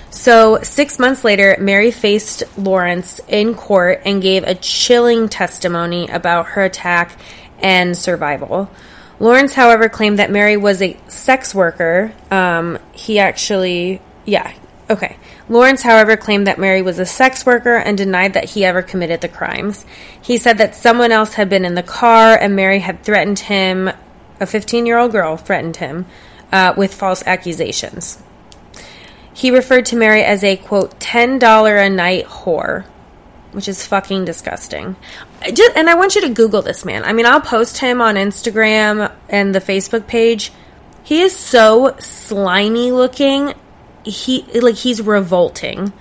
So, 0.09 0.63
six 0.63 0.97
months 0.97 1.23
later, 1.23 1.55
Mary 1.59 1.91
faced 1.91 2.41
Lawrence 2.57 3.21
in 3.27 3.53
court 3.53 4.01
and 4.05 4.23
gave 4.23 4.43
a 4.43 4.55
chilling 4.55 5.29
testimony 5.29 6.07
about 6.07 6.47
her 6.47 6.63
attack 6.63 7.15
and 7.59 7.95
survival. 7.95 8.71
Lawrence, 9.19 9.53
however, 9.53 9.89
claimed 9.89 10.17
that 10.17 10.31
Mary 10.31 10.57
was 10.57 10.81
a 10.81 10.97
sex 11.09 11.53
worker. 11.53 12.11
Um, 12.31 12.79
he 12.91 13.19
actually, 13.19 14.01
yeah, 14.25 14.51
okay. 14.93 15.17
Lawrence, 15.49 15.81
however, 15.81 16.15
claimed 16.15 16.47
that 16.47 16.59
Mary 16.59 16.81
was 16.81 16.99
a 16.99 17.05
sex 17.05 17.45
worker 17.45 17.75
and 17.75 17.97
denied 17.97 18.33
that 18.33 18.51
he 18.51 18.63
ever 18.63 18.81
committed 18.81 19.21
the 19.21 19.27
crimes. 19.27 19.85
He 20.21 20.37
said 20.37 20.59
that 20.59 20.75
someone 20.75 21.11
else 21.11 21.33
had 21.33 21.49
been 21.49 21.65
in 21.65 21.75
the 21.75 21.83
car 21.83 22.37
and 22.39 22.55
Mary 22.55 22.79
had 22.79 23.03
threatened 23.03 23.39
him, 23.39 23.89
a 24.39 24.45
15 24.45 24.85
year 24.85 24.97
old 24.97 25.11
girl 25.11 25.35
threatened 25.35 25.77
him 25.77 26.05
uh, 26.51 26.73
with 26.77 26.93
false 26.93 27.23
accusations. 27.25 28.21
He 29.33 29.49
referred 29.49 29.87
to 29.87 29.95
Mary 29.95 30.23
as 30.23 30.43
a 30.43 30.55
quote, 30.55 30.99
$10 30.99 31.85
a 31.85 31.89
night 31.89 32.25
whore, 32.25 32.85
which 33.51 33.67
is 33.67 33.85
fucking 33.85 34.25
disgusting. 34.25 34.95
Just, 35.51 35.75
and 35.75 35.89
I 35.89 35.95
want 35.95 36.15
you 36.15 36.21
to 36.21 36.29
Google 36.29 36.61
this 36.61 36.85
man. 36.85 37.03
I 37.03 37.13
mean, 37.13 37.25
I'll 37.25 37.41
post 37.41 37.79
him 37.79 37.99
on 37.99 38.15
Instagram 38.15 39.11
and 39.27 39.53
the 39.53 39.59
Facebook 39.59 40.05
page. 40.05 40.51
He 41.03 41.21
is 41.21 41.35
so 41.35 41.95
slimy 41.99 42.91
looking 42.91 43.55
he 44.03 44.43
like 44.59 44.75
he's 44.75 45.01
revolting. 45.01 45.93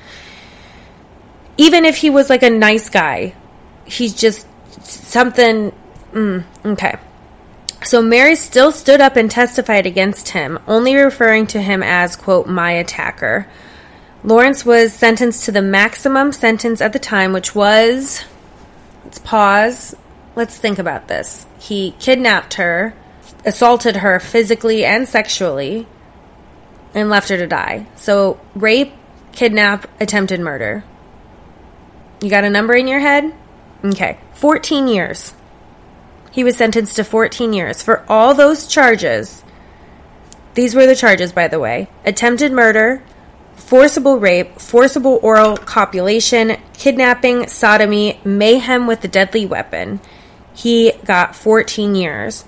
Even 1.56 1.84
if 1.84 1.96
he 1.96 2.10
was 2.10 2.30
like 2.30 2.42
a 2.42 2.50
nice 2.50 2.88
guy, 2.88 3.34
he's 3.84 4.14
just 4.14 4.46
something. 4.84 5.72
Mm, 6.12 6.44
okay. 6.64 6.96
So 7.84 8.00
Mary 8.00 8.36
still 8.36 8.70
stood 8.70 9.00
up 9.00 9.16
and 9.16 9.30
testified 9.30 9.86
against 9.86 10.28
him, 10.28 10.58
only 10.68 10.94
referring 10.94 11.48
to 11.48 11.60
him 11.60 11.82
as, 11.82 12.14
quote, 12.14 12.46
my 12.46 12.72
attacker. 12.72 13.48
Lawrence 14.22 14.64
was 14.64 14.92
sentenced 14.92 15.44
to 15.44 15.52
the 15.52 15.62
maximum 15.62 16.30
sentence 16.30 16.80
at 16.80 16.92
the 16.92 17.00
time, 17.00 17.32
which 17.32 17.54
was. 17.54 18.24
Let's 19.04 19.18
pause. 19.18 19.96
Let's 20.36 20.56
think 20.56 20.78
about 20.78 21.08
this. 21.08 21.44
He 21.58 21.94
kidnapped 21.98 22.54
her, 22.54 22.94
assaulted 23.44 23.96
her 23.96 24.20
physically 24.20 24.84
and 24.84 25.08
sexually, 25.08 25.86
and 26.94 27.08
left 27.08 27.28
her 27.28 27.36
to 27.36 27.46
die. 27.46 27.86
So, 27.96 28.40
rape, 28.54 28.92
kidnap, 29.32 29.88
attempted 30.00 30.40
murder. 30.40 30.84
You 32.20 32.30
got 32.30 32.44
a 32.44 32.50
number 32.50 32.74
in 32.74 32.86
your 32.86 33.00
head? 33.00 33.34
Okay. 33.84 34.18
14 34.34 34.88
years. 34.88 35.34
He 36.30 36.44
was 36.44 36.56
sentenced 36.56 36.96
to 36.96 37.04
14 37.04 37.52
years 37.52 37.82
for 37.82 38.04
all 38.08 38.34
those 38.34 38.66
charges. 38.66 39.42
These 40.54 40.74
were 40.74 40.86
the 40.86 40.96
charges, 40.96 41.32
by 41.32 41.48
the 41.48 41.58
way 41.60 41.88
attempted 42.04 42.52
murder, 42.52 43.02
forcible 43.56 44.18
rape, 44.18 44.58
forcible 44.60 45.18
oral 45.22 45.56
copulation, 45.56 46.56
kidnapping, 46.74 47.46
sodomy, 47.48 48.20
mayhem 48.24 48.86
with 48.86 49.04
a 49.04 49.08
deadly 49.08 49.46
weapon. 49.46 50.00
He 50.54 50.92
got 51.04 51.34
14 51.34 51.94
years. 51.94 52.44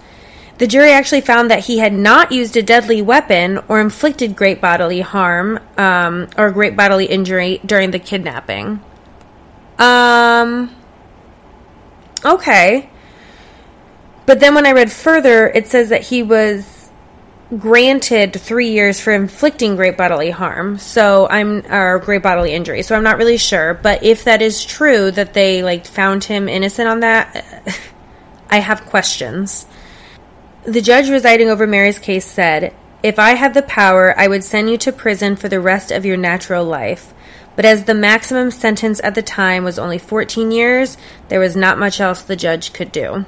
The 0.58 0.66
jury 0.68 0.92
actually 0.92 1.23
found 1.23 1.50
that 1.50 1.64
he 1.64 1.78
had 1.78 1.92
not 1.92 2.30
used 2.30 2.56
a 2.56 2.62
deadly 2.62 3.02
weapon 3.02 3.58
or 3.66 3.80
inflicted 3.80 4.37
great 4.37 4.61
bodily 4.61 5.00
harm 5.00 5.58
um, 5.76 6.28
or 6.37 6.50
great 6.52 6.76
bodily 6.76 7.06
injury 7.06 7.61
during 7.66 7.90
the 7.90 7.99
kidnapping. 7.99 8.80
Um. 9.78 10.75
Okay. 12.25 12.88
But 14.26 14.40
then 14.40 14.54
when 14.54 14.64
I 14.64 14.73
read 14.73 14.90
further, 14.90 15.49
it 15.49 15.66
says 15.66 15.90
that 15.90 16.02
he 16.02 16.23
was 16.23 16.90
granted 17.58 18.32
three 18.32 18.70
years 18.70 19.00
for 19.00 19.12
inflicting 19.12 19.76
great 19.76 19.96
bodily 19.96 20.30
harm. 20.30 20.78
So 20.78 21.28
I'm 21.28 21.64
or 21.70 21.99
great 21.99 22.23
bodily 22.23 22.52
injury. 22.52 22.82
So 22.82 22.96
I'm 22.96 23.02
not 23.02 23.18
really 23.18 23.37
sure. 23.37 23.75
But 23.75 24.02
if 24.02 24.25
that 24.25 24.40
is 24.40 24.64
true 24.64 25.11
that 25.11 25.34
they 25.34 25.62
like 25.62 25.84
found 25.87 26.25
him 26.25 26.49
innocent 26.49 26.88
on 26.88 27.00
that, 27.00 27.44
I 28.50 28.61
have 28.61 28.87
questions. 28.87 29.66
The 30.64 30.80
judge 30.80 31.11
residing 31.11 31.50
over 31.50 31.66
Mary's 31.66 31.99
case 31.99 32.25
said, 32.25 32.75
If 33.02 33.18
I 33.18 33.33
had 33.33 33.52
the 33.52 33.61
power, 33.61 34.18
I 34.18 34.28
would 34.28 34.42
send 34.42 34.71
you 34.71 34.78
to 34.78 34.92
prison 34.92 35.37
for 35.37 35.47
the 35.47 35.61
rest 35.61 35.90
of 35.90 36.06
your 36.06 36.16
natural 36.16 36.64
life. 36.64 37.12
But 37.54 37.66
as 37.66 37.85
the 37.85 37.92
maximum 37.92 38.50
sentence 38.50 38.99
at 39.04 39.14
the 39.14 39.21
time 39.21 39.62
was 39.62 39.78
only 39.78 39.99
14 39.99 40.50
years, 40.50 40.97
there 41.28 41.38
was 41.38 41.54
not 41.54 41.78
much 41.78 42.00
else 42.00 42.23
the 42.23 42.35
judge 42.35 42.73
could 42.73 42.92
do. 42.92 43.26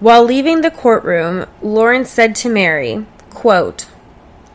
While 0.00 0.24
leaving 0.24 0.62
the 0.62 0.70
courtroom, 0.70 1.44
Lawrence 1.60 2.08
said 2.08 2.34
to 2.36 2.48
Mary, 2.48 3.04
quote, 3.28 3.86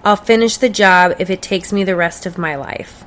I'll 0.03 0.15
finish 0.15 0.57
the 0.57 0.69
job 0.69 1.17
if 1.19 1.29
it 1.29 1.43
takes 1.43 1.71
me 1.71 1.83
the 1.83 1.95
rest 1.95 2.25
of 2.25 2.39
my 2.39 2.55
life. 2.55 3.05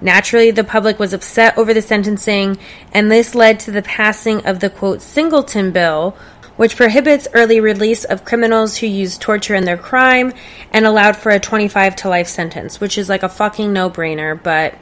Naturally, 0.00 0.50
the 0.50 0.62
public 0.62 0.98
was 0.98 1.14
upset 1.14 1.56
over 1.56 1.72
the 1.72 1.80
sentencing, 1.80 2.58
and 2.92 3.10
this 3.10 3.34
led 3.34 3.58
to 3.60 3.70
the 3.70 3.82
passing 3.82 4.44
of 4.44 4.60
the 4.60 4.68
quote 4.68 5.00
Singleton 5.00 5.72
bill, 5.72 6.16
which 6.56 6.76
prohibits 6.76 7.28
early 7.34 7.60
release 7.60 8.04
of 8.04 8.24
criminals 8.24 8.78
who 8.78 8.86
use 8.86 9.18
torture 9.18 9.54
in 9.54 9.64
their 9.64 9.76
crime 9.76 10.32
and 10.72 10.86
allowed 10.86 11.16
for 11.16 11.30
a 11.30 11.40
25 11.40 11.96
to 11.96 12.08
life 12.08 12.28
sentence, 12.28 12.80
which 12.80 12.98
is 12.98 13.08
like 13.08 13.22
a 13.22 13.28
fucking 13.28 13.72
no 13.72 13.90
brainer, 13.90 14.40
but 14.42 14.74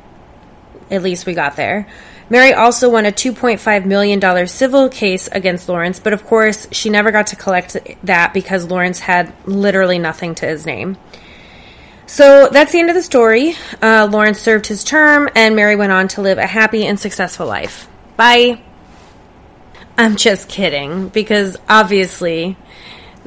at 0.90 1.02
least 1.02 1.26
we 1.26 1.34
got 1.34 1.56
there. 1.56 1.86
Mary 2.30 2.54
also 2.54 2.88
won 2.88 3.04
a 3.04 3.12
$2.5 3.12 3.84
million 3.84 4.46
civil 4.46 4.88
case 4.88 5.28
against 5.28 5.68
Lawrence, 5.68 6.00
but 6.00 6.12
of 6.12 6.24
course, 6.24 6.66
she 6.72 6.88
never 6.88 7.10
got 7.10 7.28
to 7.28 7.36
collect 7.36 7.76
that 8.02 8.32
because 8.32 8.64
Lawrence 8.64 9.00
had 9.00 9.32
literally 9.46 9.98
nothing 9.98 10.34
to 10.36 10.46
his 10.46 10.64
name. 10.64 10.96
So 12.06 12.48
that's 12.50 12.72
the 12.72 12.78
end 12.78 12.90
of 12.90 12.94
the 12.94 13.02
story. 13.02 13.56
Uh, 13.80 14.08
Lawrence 14.10 14.40
served 14.40 14.66
his 14.66 14.84
term, 14.84 15.28
and 15.34 15.56
Mary 15.56 15.76
went 15.76 15.92
on 15.92 16.08
to 16.08 16.22
live 16.22 16.38
a 16.38 16.46
happy 16.46 16.86
and 16.86 16.98
successful 16.98 17.46
life. 17.46 17.88
Bye. 18.16 18.60
I'm 19.96 20.16
just 20.16 20.48
kidding, 20.48 21.08
because 21.08 21.56
obviously 21.68 22.56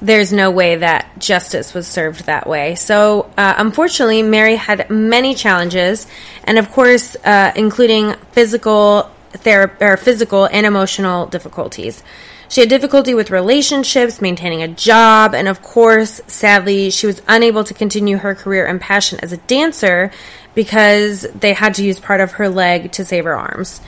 there's 0.02 0.32
no 0.32 0.52
way 0.52 0.76
that 0.76 1.18
justice 1.18 1.74
was 1.74 1.88
served 1.88 2.26
that 2.26 2.48
way. 2.48 2.76
So, 2.76 3.32
uh, 3.38 3.54
unfortunately, 3.58 4.22
Mary 4.22 4.56
had 4.56 4.90
many 4.90 5.34
challenges, 5.34 6.08
and 6.44 6.60
of 6.60 6.72
course, 6.72 7.16
uh, 7.24 7.52
including 7.56 8.14
physical 8.32 9.10
therapy 9.32 9.84
or 9.84 9.98
physical 9.98 10.46
and 10.46 10.66
emotional 10.66 11.26
difficulties. 11.26 12.04
She 12.50 12.62
had 12.62 12.70
difficulty 12.70 13.14
with 13.14 13.30
relationships, 13.30 14.22
maintaining 14.22 14.62
a 14.62 14.68
job, 14.68 15.34
and 15.34 15.48
of 15.48 15.62
course, 15.62 16.22
sadly, 16.28 16.90
she 16.92 17.08
was 17.08 17.22
unable 17.28 17.64
to 17.64 17.74
continue 17.74 18.18
her 18.18 18.36
career 18.36 18.66
and 18.66 18.80
passion 18.80 19.20
as 19.22 19.34
a 19.34 19.38
dancer 19.38 20.12
because 20.56 21.24
they 21.34 21.54
had 21.54 21.76
to 21.76 21.84
use 21.84 22.00
part 22.00 22.22
of 22.22 22.34
her 22.34 22.50
leg 22.50 22.92
to 22.94 23.06
save 23.06 23.26
her 23.26 23.38
arms. 23.38 23.82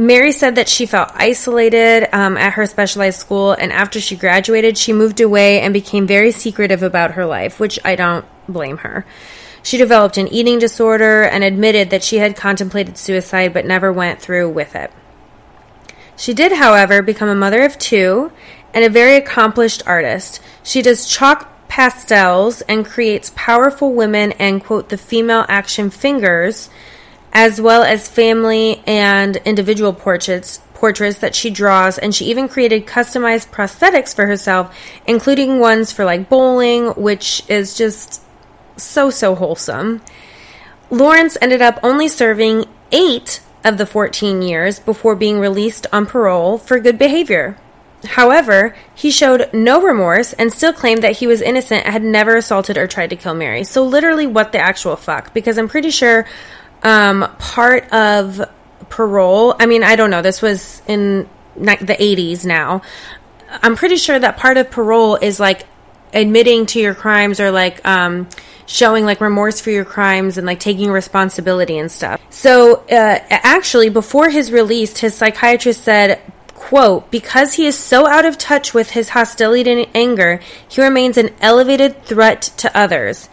Mary 0.00 0.30
said 0.30 0.54
that 0.54 0.68
she 0.68 0.86
felt 0.86 1.10
isolated 1.16 2.08
um, 2.14 2.36
at 2.36 2.52
her 2.52 2.66
specialized 2.66 3.18
school, 3.18 3.50
and 3.50 3.72
after 3.72 4.00
she 4.00 4.14
graduated, 4.14 4.78
she 4.78 4.92
moved 4.92 5.20
away 5.20 5.60
and 5.60 5.74
became 5.74 6.06
very 6.06 6.30
secretive 6.30 6.84
about 6.84 7.10
her 7.10 7.26
life, 7.26 7.58
which 7.58 7.80
I 7.84 7.96
don't 7.96 8.24
blame 8.48 8.78
her. 8.78 9.04
She 9.60 9.76
developed 9.76 10.16
an 10.16 10.28
eating 10.28 10.60
disorder 10.60 11.24
and 11.24 11.42
admitted 11.42 11.90
that 11.90 12.04
she 12.04 12.18
had 12.18 12.36
contemplated 12.36 12.96
suicide 12.96 13.52
but 13.52 13.66
never 13.66 13.92
went 13.92 14.20
through 14.20 14.50
with 14.50 14.76
it. 14.76 14.92
She 16.16 16.32
did, 16.32 16.52
however, 16.52 17.02
become 17.02 17.28
a 17.28 17.34
mother 17.34 17.64
of 17.64 17.76
two 17.76 18.30
and 18.72 18.84
a 18.84 18.88
very 18.88 19.16
accomplished 19.16 19.82
artist. 19.84 20.40
She 20.62 20.80
does 20.80 21.08
chalk 21.08 21.52
pastels 21.66 22.60
and 22.62 22.86
creates 22.86 23.32
powerful 23.34 23.92
women 23.92 24.30
and, 24.38 24.62
quote, 24.62 24.90
the 24.90 24.96
female 24.96 25.44
action 25.48 25.90
fingers 25.90 26.70
as 27.38 27.60
well 27.60 27.84
as 27.84 28.08
family 28.08 28.82
and 28.84 29.36
individual 29.44 29.92
portraits 29.92 30.58
portraits 30.74 31.18
that 31.18 31.36
she 31.36 31.50
draws 31.50 31.96
and 31.96 32.12
she 32.12 32.24
even 32.24 32.48
created 32.48 32.84
customized 32.84 33.48
prosthetics 33.50 34.12
for 34.12 34.26
herself 34.26 34.76
including 35.06 35.60
ones 35.60 35.92
for 35.92 36.04
like 36.04 36.28
bowling 36.28 36.88
which 36.90 37.42
is 37.48 37.76
just 37.76 38.20
so 38.76 39.08
so 39.08 39.36
wholesome 39.36 40.00
lawrence 40.90 41.36
ended 41.40 41.62
up 41.62 41.78
only 41.84 42.08
serving 42.08 42.64
eight 42.90 43.40
of 43.64 43.78
the 43.78 43.86
14 43.86 44.42
years 44.42 44.80
before 44.80 45.14
being 45.14 45.38
released 45.38 45.86
on 45.92 46.06
parole 46.06 46.58
for 46.58 46.80
good 46.80 46.98
behavior. 46.98 47.56
However, 48.04 48.76
he 48.94 49.10
showed 49.10 49.50
no 49.52 49.82
remorse 49.82 50.32
and 50.34 50.52
still 50.52 50.72
claimed 50.72 51.02
that 51.02 51.16
he 51.16 51.26
was 51.26 51.42
innocent, 51.42 51.84
had 51.84 52.02
never 52.02 52.36
assaulted 52.36 52.78
or 52.78 52.86
tried 52.86 53.10
to 53.10 53.16
kill 53.16 53.34
Mary. 53.34 53.64
So, 53.64 53.84
literally, 53.84 54.26
what 54.26 54.52
the 54.52 54.58
actual 54.58 54.94
fuck? 54.94 55.34
Because 55.34 55.58
I'm 55.58 55.68
pretty 55.68 55.90
sure 55.90 56.24
um, 56.82 57.30
part 57.38 57.92
of 57.92 58.40
parole, 58.88 59.54
I 59.58 59.66
mean, 59.66 59.82
I 59.82 59.96
don't 59.96 60.10
know, 60.10 60.22
this 60.22 60.42
was 60.42 60.82
in 60.86 61.28
the 61.56 61.96
80s 61.98 62.44
now. 62.44 62.82
I'm 63.50 63.76
pretty 63.76 63.96
sure 63.96 64.18
that 64.18 64.36
part 64.36 64.56
of 64.56 64.70
parole 64.70 65.16
is 65.16 65.40
like 65.40 65.66
admitting 66.12 66.66
to 66.66 66.80
your 66.80 66.94
crimes 66.94 67.40
or 67.40 67.50
like 67.50 67.86
um, 67.86 68.28
showing 68.66 69.04
like 69.04 69.20
remorse 69.20 69.60
for 69.60 69.70
your 69.70 69.84
crimes 69.84 70.38
and 70.38 70.46
like 70.46 70.60
taking 70.60 70.90
responsibility 70.90 71.78
and 71.78 71.90
stuff. 71.90 72.20
So, 72.30 72.84
uh, 72.90 73.18
actually, 73.30 73.88
before 73.88 74.28
his 74.28 74.52
release, 74.52 74.98
his 74.98 75.14
psychiatrist 75.14 75.82
said, 75.82 76.20
quote, 76.54 77.10
because 77.10 77.54
he 77.54 77.66
is 77.66 77.78
so 77.78 78.06
out 78.06 78.24
of 78.24 78.36
touch 78.36 78.74
with 78.74 78.90
his 78.90 79.10
hostility 79.10 79.70
and 79.70 79.88
anger, 79.94 80.40
he 80.68 80.82
remains 80.82 81.16
an 81.16 81.30
elevated 81.40 82.04
threat 82.04 82.42
to 82.58 82.76
others. 82.76 83.28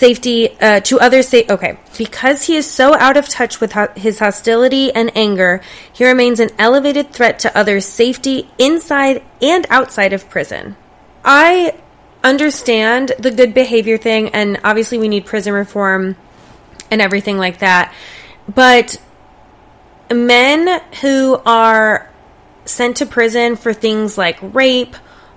Safety, 0.00 0.58
uh, 0.58 0.80
to 0.80 0.98
others, 0.98 1.28
say, 1.28 1.44
okay. 1.50 1.78
Because 1.98 2.44
he 2.44 2.56
is 2.56 2.64
so 2.64 2.94
out 2.94 3.18
of 3.18 3.28
touch 3.28 3.60
with 3.60 3.72
ho- 3.72 3.92
his 3.94 4.18
hostility 4.18 4.90
and 4.90 5.14
anger, 5.14 5.60
he 5.92 6.06
remains 6.06 6.40
an 6.40 6.48
elevated 6.58 7.12
threat 7.12 7.38
to 7.40 7.54
others' 7.54 7.84
safety 7.84 8.48
inside 8.56 9.22
and 9.42 9.66
outside 9.68 10.14
of 10.14 10.30
prison. 10.30 10.74
I 11.22 11.74
understand 12.24 13.12
the 13.18 13.30
good 13.30 13.52
behavior 13.52 13.98
thing, 13.98 14.30
and 14.30 14.58
obviously 14.64 14.96
we 14.96 15.08
need 15.08 15.26
prison 15.26 15.52
reform 15.52 16.16
and 16.90 17.02
everything 17.02 17.36
like 17.36 17.58
that. 17.58 17.92
But 18.48 18.96
men 20.10 20.80
who 21.02 21.42
are 21.44 22.10
sent 22.64 22.96
to 22.96 23.06
prison 23.06 23.56
for 23.56 23.74
things 23.74 24.16
like 24.16 24.38
rape 24.40 24.96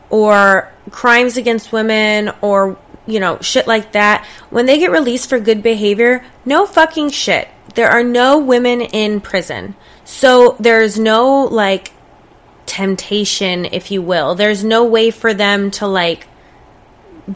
or 0.09 0.71
crimes 0.89 1.35
against 1.35 1.73
women 1.73 2.31
or, 2.39 2.77
you 3.05 3.19
know, 3.19 3.39
shit 3.41 3.67
like 3.67 3.93
that, 3.93 4.25
when 4.49 4.65
they 4.65 4.79
get 4.79 4.91
released 4.91 5.29
for 5.29 5.39
good 5.39 5.61
behavior, 5.63 6.25
no 6.45 6.65
fucking 6.65 7.09
shit. 7.09 7.47
There 7.75 7.89
are 7.89 8.03
no 8.03 8.39
women 8.39 8.81
in 8.81 9.21
prison. 9.21 9.75
So 10.05 10.55
there's 10.59 10.97
no, 10.99 11.43
like, 11.45 11.91
temptation, 12.65 13.65
if 13.65 13.91
you 13.91 14.01
will. 14.01 14.35
There's 14.35 14.63
no 14.63 14.85
way 14.85 15.11
for 15.11 15.33
them 15.33 15.71
to, 15.71 15.87
like, 15.87 16.27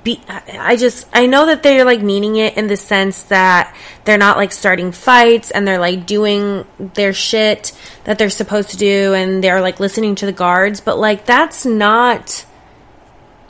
be 0.03 0.19
I 0.27 0.75
just 0.75 1.07
I 1.13 1.27
know 1.27 1.45
that 1.45 1.63
they're 1.63 1.85
like 1.85 2.01
meaning 2.01 2.35
it 2.35 2.57
in 2.57 2.67
the 2.67 2.75
sense 2.75 3.23
that 3.23 3.73
they're 4.03 4.17
not 4.17 4.35
like 4.35 4.51
starting 4.51 4.91
fights 4.91 5.49
and 5.49 5.65
they're 5.65 5.79
like 5.79 6.05
doing 6.05 6.65
their 6.77 7.13
shit 7.13 7.71
that 8.03 8.17
they're 8.17 8.29
supposed 8.29 8.71
to 8.71 8.77
do 8.77 9.13
and 9.13 9.41
they're 9.41 9.61
like 9.61 9.79
listening 9.79 10.15
to 10.15 10.25
the 10.25 10.33
guards 10.33 10.81
but 10.81 10.99
like 10.99 11.25
that's 11.25 11.65
not 11.65 12.45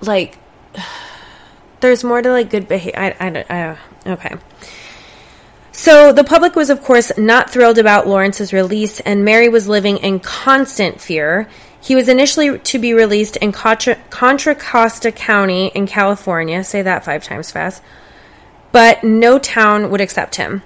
like 0.01 0.37
there's 1.79 2.03
more 2.03 2.21
to 2.21 2.31
like 2.31 2.49
good 2.49 2.67
behavior 2.67 2.99
I, 2.99 3.15
I, 3.19 3.45
I 3.49 4.11
okay 4.11 4.35
so 5.71 6.11
the 6.11 6.23
public 6.23 6.55
was 6.55 6.69
of 6.69 6.83
course 6.83 7.11
not 7.17 7.49
thrilled 7.49 7.77
about 7.77 8.07
Lawrence's 8.07 8.53
release 8.53 8.99
and 9.01 9.23
Mary 9.23 9.49
was 9.49 9.67
living 9.67 9.97
in 9.97 10.19
constant 10.19 10.99
fear 10.99 11.47
he 11.87 11.95
was 11.95 12.09
initially 12.09 12.59
to 12.59 12.79
be 12.79 12.93
released 12.93 13.37
in 13.37 13.53
Contra, 13.53 13.95
Contra 14.09 14.55
Costa 14.55 15.09
County 15.09 15.67
in 15.67 15.87
California. 15.87 16.61
Say 16.63 16.81
that 16.81 17.05
five 17.05 17.23
times 17.23 17.51
fast. 17.51 17.81
But 18.73 19.05
no 19.05 19.39
town 19.39 19.89
would 19.89 20.01
accept 20.01 20.35
him. 20.35 20.63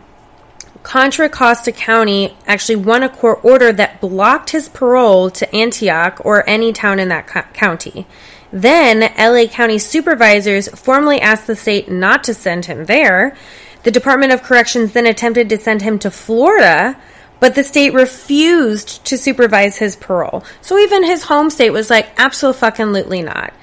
Contra 0.82 1.30
Costa 1.30 1.72
County 1.72 2.36
actually 2.48 2.78
won 2.78 3.04
a 3.04 3.10
court 3.10 3.46
order 3.46 3.72
that 3.72 4.02
blocked 4.02 4.50
his 4.50 4.68
parole 4.68 5.30
to 5.30 5.56
Antioch 5.56 6.20
or 6.26 6.44
any 6.50 6.74
town 6.74 7.00
in 7.00 7.10
that 7.10 7.28
co- 7.28 7.44
county. 7.54 8.08
Then, 8.52 9.14
LA 9.18 9.48
County 9.48 9.80
supervisors 9.80 10.68
formally 10.68 11.22
asked 11.22 11.48
the 11.48 11.56
state 11.56 11.90
not 11.90 12.24
to 12.26 12.34
send 12.34 12.66
him 12.66 12.86
there. 12.86 13.36
The 13.84 13.92
Department 13.92 14.34
of 14.34 14.44
Corrections 14.44 14.92
then 14.92 15.06
attempted 15.06 15.50
to 15.50 15.58
send 15.58 15.82
him 15.82 15.98
to 16.00 16.12
Florida, 16.12 16.98
but 17.40 17.56
the 17.56 17.64
state 17.64 17.94
refused 17.94 19.04
to 19.06 19.18
supervise 19.18 19.78
his 19.78 19.96
parole. 19.96 20.44
So 20.62 20.78
even 20.78 21.04
his 21.04 21.24
home 21.24 21.50
state 21.50 21.72
was 21.72 21.90
like, 21.90 22.10
absolutely 22.18 23.22
not. 23.22 23.54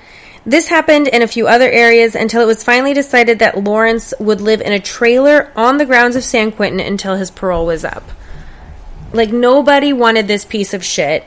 This 0.46 0.68
happened 0.68 1.08
in 1.08 1.20
a 1.20 1.28
few 1.28 1.46
other 1.46 1.70
areas 1.70 2.14
until 2.14 2.40
it 2.40 2.46
was 2.46 2.64
finally 2.64 2.94
decided 2.94 3.40
that 3.40 3.62
Lawrence 3.62 4.14
would 4.18 4.40
live 4.40 4.62
in 4.62 4.72
a 4.72 4.80
trailer 4.80 5.52
on 5.54 5.76
the 5.76 5.84
grounds 5.84 6.16
of 6.16 6.24
San 6.24 6.50
Quentin 6.50 6.80
until 6.80 7.16
his 7.16 7.30
parole 7.30 7.66
was 7.66 7.84
up. 7.84 8.04
Like, 9.12 9.30
nobody 9.30 9.92
wanted 9.92 10.26
this 10.26 10.46
piece 10.46 10.72
of 10.72 10.82
shit. 10.82 11.24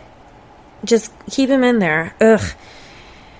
Just 0.84 1.14
keep 1.30 1.50
him 1.50 1.64
in 1.64 1.78
there. 1.78 2.16
Ugh. 2.20 2.42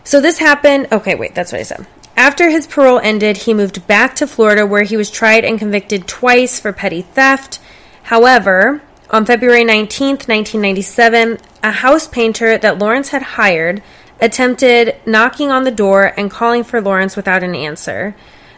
So 0.04 0.20
this 0.20 0.40
happened. 0.40 0.88
Okay, 0.92 1.16
wait, 1.16 1.36
that's 1.36 1.52
what 1.52 1.62
I 1.62 1.64
said. 1.64 1.86
After 2.16 2.50
his 2.50 2.68
parole 2.68 3.00
ended, 3.00 3.38
he 3.38 3.54
moved 3.54 3.88
back 3.88 4.16
to 4.16 4.28
Florida 4.28 4.66
where 4.66 4.84
he 4.84 4.98
was 4.98 5.10
tried 5.10 5.46
and 5.46 5.58
convicted 5.58 6.08
twice 6.08 6.60
for 6.60 6.74
petty 6.74 7.02
theft. 7.02 7.60
However, 8.04 8.82
on 9.10 9.26
February 9.26 9.64
19, 9.64 10.10
1997, 10.10 11.38
a 11.64 11.72
house 11.72 12.08
painter 12.08 12.58
that 12.58 12.80
Lawrence 12.80 13.10
had 13.10 13.22
hired 13.22 13.82
attempted 14.20 14.96
knocking 15.06 15.52
on 15.52 15.64
the 15.64 15.72
door 15.72 16.14
and 16.16 16.30
calling 16.30 16.64
for 16.64 16.80
Lawrence 16.80 17.16
without 17.16 17.44
an 17.44 17.56
answer. 17.56 18.16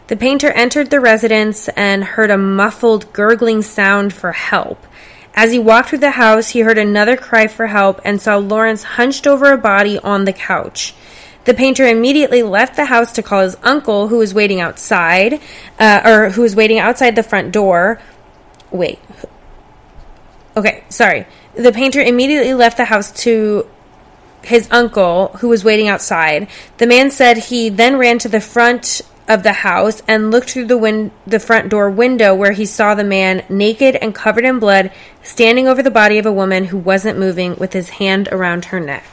The 0.08 0.16
painter 0.16 0.50
entered 0.50 0.90
the 0.90 1.00
residence 1.00 1.68
and 1.70 2.04
heard 2.04 2.30
a 2.30 2.36
muffled, 2.36 3.12
gurgling 3.14 3.62
sound 3.62 4.12
for 4.12 4.32
help. 4.32 4.86
As 5.34 5.50
he 5.50 5.58
walked 5.58 5.88
through 5.88 5.98
the 5.98 6.12
house, 6.12 6.50
he 6.50 6.60
heard 6.60 6.78
another 6.78 7.16
cry 7.16 7.46
for 7.46 7.66
help 7.66 8.00
and 8.04 8.20
saw 8.20 8.36
Lawrence 8.36 8.82
hunched 8.82 9.26
over 9.26 9.50
a 9.50 9.58
body 9.58 9.98
on 9.98 10.26
the 10.26 10.32
couch. 10.32 10.94
The 11.44 11.54
painter 11.54 11.86
immediately 11.86 12.42
left 12.42 12.76
the 12.76 12.86
house 12.86 13.12
to 13.12 13.22
call 13.22 13.42
his 13.42 13.56
uncle, 13.62 14.08
who 14.08 14.18
was 14.18 14.32
waiting 14.32 14.60
outside, 14.60 15.40
uh, 15.78 16.00
or 16.04 16.30
who 16.30 16.42
was 16.42 16.56
waiting 16.56 16.78
outside 16.78 17.16
the 17.16 17.22
front 17.22 17.52
door. 17.52 18.00
Wait, 18.70 18.98
Okay, 20.56 20.84
sorry. 20.88 21.26
The 21.56 21.72
painter 21.72 22.00
immediately 22.00 22.54
left 22.54 22.76
the 22.76 22.84
house 22.84 23.10
to 23.22 23.66
his 24.42 24.68
uncle, 24.70 25.28
who 25.40 25.48
was 25.48 25.64
waiting 25.64 25.88
outside. 25.88 26.48
The 26.78 26.86
man 26.86 27.10
said 27.10 27.38
he 27.38 27.70
then 27.70 27.96
ran 27.96 28.18
to 28.20 28.28
the 28.28 28.40
front 28.40 29.00
of 29.26 29.42
the 29.42 29.52
house 29.52 30.02
and 30.06 30.30
looked 30.30 30.50
through 30.50 30.66
the 30.66 30.76
win- 30.76 31.10
the 31.26 31.40
front 31.40 31.70
door 31.70 31.90
window 31.90 32.34
where 32.34 32.52
he 32.52 32.66
saw 32.66 32.94
the 32.94 33.02
man 33.02 33.42
naked 33.48 33.96
and 33.96 34.14
covered 34.14 34.44
in 34.44 34.58
blood 34.58 34.90
standing 35.22 35.66
over 35.66 35.82
the 35.82 35.90
body 35.90 36.18
of 36.18 36.26
a 36.26 36.32
woman 36.32 36.66
who 36.66 36.76
wasn't 36.76 37.18
moving 37.18 37.56
with 37.56 37.72
his 37.72 37.88
hand 37.88 38.28
around 38.30 38.66
her 38.66 38.78
neck. 38.78 39.04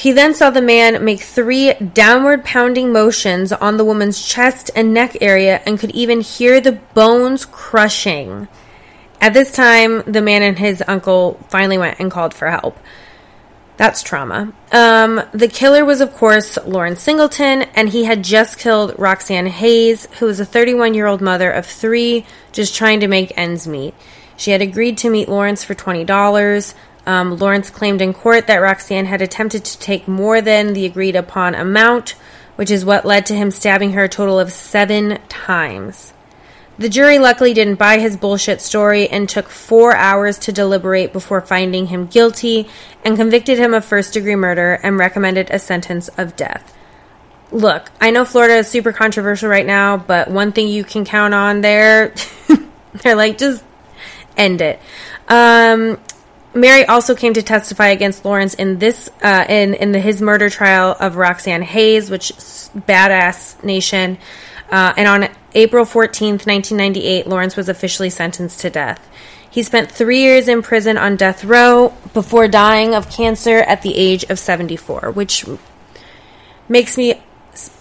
He 0.00 0.12
then 0.12 0.32
saw 0.32 0.48
the 0.48 0.62
man 0.62 1.04
make 1.04 1.20
three 1.20 1.74
downward 1.74 2.42
pounding 2.42 2.90
motions 2.90 3.52
on 3.52 3.76
the 3.76 3.84
woman's 3.84 4.26
chest 4.26 4.70
and 4.74 4.94
neck 4.94 5.18
area 5.20 5.60
and 5.66 5.78
could 5.78 5.90
even 5.90 6.22
hear 6.22 6.58
the 6.58 6.72
bones 6.72 7.44
crushing. 7.44 8.48
At 9.20 9.34
this 9.34 9.52
time, 9.52 10.02
the 10.06 10.22
man 10.22 10.42
and 10.42 10.58
his 10.58 10.82
uncle 10.88 11.38
finally 11.50 11.76
went 11.76 12.00
and 12.00 12.10
called 12.10 12.32
for 12.32 12.48
help. 12.50 12.78
That's 13.76 14.02
trauma. 14.02 14.54
Um, 14.72 15.20
the 15.32 15.48
killer 15.48 15.84
was, 15.84 16.00
of 16.00 16.14
course, 16.14 16.56
Lawrence 16.64 17.02
Singleton, 17.02 17.64
and 17.74 17.90
he 17.90 18.04
had 18.04 18.24
just 18.24 18.58
killed 18.58 18.98
Roxanne 18.98 19.48
Hayes, 19.48 20.08
who 20.18 20.24
was 20.24 20.40
a 20.40 20.46
31 20.46 20.94
year 20.94 21.08
old 21.08 21.20
mother 21.20 21.50
of 21.50 21.66
three, 21.66 22.24
just 22.52 22.74
trying 22.74 23.00
to 23.00 23.06
make 23.06 23.36
ends 23.36 23.68
meet. 23.68 23.92
She 24.38 24.52
had 24.52 24.62
agreed 24.62 24.96
to 24.98 25.10
meet 25.10 25.28
Lawrence 25.28 25.62
for 25.62 25.74
$20. 25.74 26.74
Um, 27.06 27.36
Lawrence 27.36 27.70
claimed 27.70 28.02
in 28.02 28.12
court 28.12 28.46
that 28.46 28.58
Roxanne 28.58 29.06
had 29.06 29.22
attempted 29.22 29.64
to 29.64 29.78
take 29.78 30.06
more 30.06 30.40
than 30.40 30.72
the 30.72 30.86
agreed 30.86 31.16
upon 31.16 31.54
amount, 31.54 32.10
which 32.56 32.70
is 32.70 32.84
what 32.84 33.06
led 33.06 33.26
to 33.26 33.34
him 33.34 33.50
stabbing 33.50 33.92
her 33.92 34.04
a 34.04 34.08
total 34.08 34.38
of 34.38 34.52
seven 34.52 35.18
times. 35.28 36.12
The 36.80 36.88
jury 36.88 37.18
luckily 37.18 37.52
didn't 37.52 37.74
buy 37.74 37.98
his 37.98 38.16
bullshit 38.16 38.62
story 38.62 39.06
and 39.06 39.28
took 39.28 39.50
four 39.50 39.94
hours 39.94 40.38
to 40.38 40.52
deliberate 40.52 41.12
before 41.12 41.42
finding 41.42 41.88
him 41.88 42.06
guilty 42.06 42.70
and 43.04 43.18
convicted 43.18 43.58
him 43.58 43.74
of 43.74 43.84
first 43.84 44.14
degree 44.14 44.34
murder 44.34 44.80
and 44.82 44.96
recommended 44.98 45.50
a 45.50 45.58
sentence 45.58 46.08
of 46.16 46.36
death. 46.36 46.74
Look, 47.52 47.90
I 48.00 48.10
know 48.10 48.24
Florida 48.24 48.54
is 48.54 48.68
super 48.68 48.92
controversial 48.92 49.50
right 49.50 49.66
now, 49.66 49.98
but 49.98 50.30
one 50.30 50.52
thing 50.52 50.68
you 50.68 50.84
can 50.84 51.04
count 51.04 51.34
on 51.34 51.60
there, 51.60 52.14
they're 52.94 53.14
like, 53.14 53.36
just 53.36 53.62
end 54.38 54.62
it. 54.62 54.80
Um, 55.28 55.98
Mary 56.52 56.84
also 56.84 57.14
came 57.14 57.32
to 57.34 57.42
testify 57.42 57.88
against 57.88 58.24
Lawrence 58.24 58.54
in 58.54 58.78
this 58.78 59.08
uh, 59.22 59.44
in 59.48 59.74
in 59.74 59.92
the, 59.92 60.00
his 60.00 60.20
murder 60.20 60.50
trial 60.50 60.96
of 60.98 61.16
Roxanne 61.16 61.62
Hayes, 61.62 62.10
which 62.10 62.32
badass 62.32 63.62
nation. 63.62 64.18
Uh, 64.70 64.92
and 64.96 65.08
on 65.08 65.28
April 65.54 65.84
14th, 65.84 66.46
1998, 66.46 67.26
Lawrence 67.26 67.56
was 67.56 67.68
officially 67.68 68.10
sentenced 68.10 68.60
to 68.60 68.70
death. 68.70 69.04
He 69.50 69.64
spent 69.64 69.90
three 69.90 70.20
years 70.20 70.46
in 70.46 70.62
prison 70.62 70.96
on 70.96 71.16
death 71.16 71.44
row 71.44 71.92
before 72.14 72.46
dying 72.46 72.94
of 72.94 73.10
cancer 73.10 73.58
at 73.58 73.82
the 73.82 73.96
age 73.96 74.24
of 74.24 74.38
74, 74.38 75.10
which 75.10 75.44
makes 76.68 76.96
me 76.96 77.20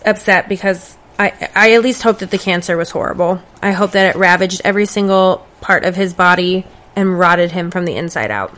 upset 0.03 0.49
because 0.49 0.97
I, 1.19 1.49
I 1.55 1.73
at 1.73 1.83
least 1.83 2.01
hope 2.01 2.19
that 2.19 2.31
the 2.31 2.39
cancer 2.39 2.75
was 2.75 2.89
horrible. 2.89 3.41
I 3.61 3.71
hope 3.71 3.91
that 3.91 4.15
it 4.15 4.17
ravaged 4.17 4.61
every 4.63 4.87
single 4.87 5.45
part 5.61 5.85
of 5.85 5.95
his 5.95 6.15
body 6.15 6.65
and 6.99 7.17
rotted 7.17 7.51
him 7.51 7.71
from 7.71 7.85
the 7.85 7.95
inside 7.95 8.29
out. 8.29 8.55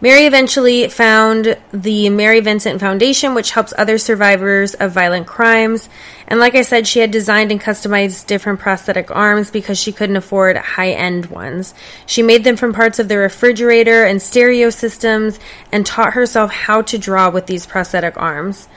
Mary 0.00 0.26
eventually 0.26 0.86
found 0.88 1.56
the 1.72 2.10
Mary 2.10 2.40
Vincent 2.40 2.78
Foundation, 2.78 3.32
which 3.32 3.52
helps 3.52 3.72
other 3.78 3.96
survivors 3.96 4.74
of 4.74 4.92
violent 4.92 5.26
crimes. 5.26 5.88
And 6.28 6.38
like 6.38 6.54
I 6.54 6.60
said, 6.60 6.86
she 6.86 6.98
had 6.98 7.10
designed 7.10 7.50
and 7.50 7.60
customized 7.60 8.26
different 8.26 8.60
prosthetic 8.60 9.10
arms 9.10 9.50
because 9.50 9.78
she 9.78 9.92
couldn't 9.92 10.16
afford 10.16 10.56
high 10.56 10.90
end 10.90 11.26
ones. 11.26 11.72
She 12.04 12.22
made 12.22 12.44
them 12.44 12.56
from 12.56 12.74
parts 12.74 12.98
of 12.98 13.08
the 13.08 13.16
refrigerator 13.16 14.04
and 14.04 14.20
stereo 14.20 14.68
systems 14.68 15.40
and 15.72 15.86
taught 15.86 16.12
herself 16.12 16.50
how 16.50 16.82
to 16.82 16.98
draw 16.98 17.30
with 17.30 17.46
these 17.46 17.64
prosthetic 17.64 18.18
arms. 18.18 18.68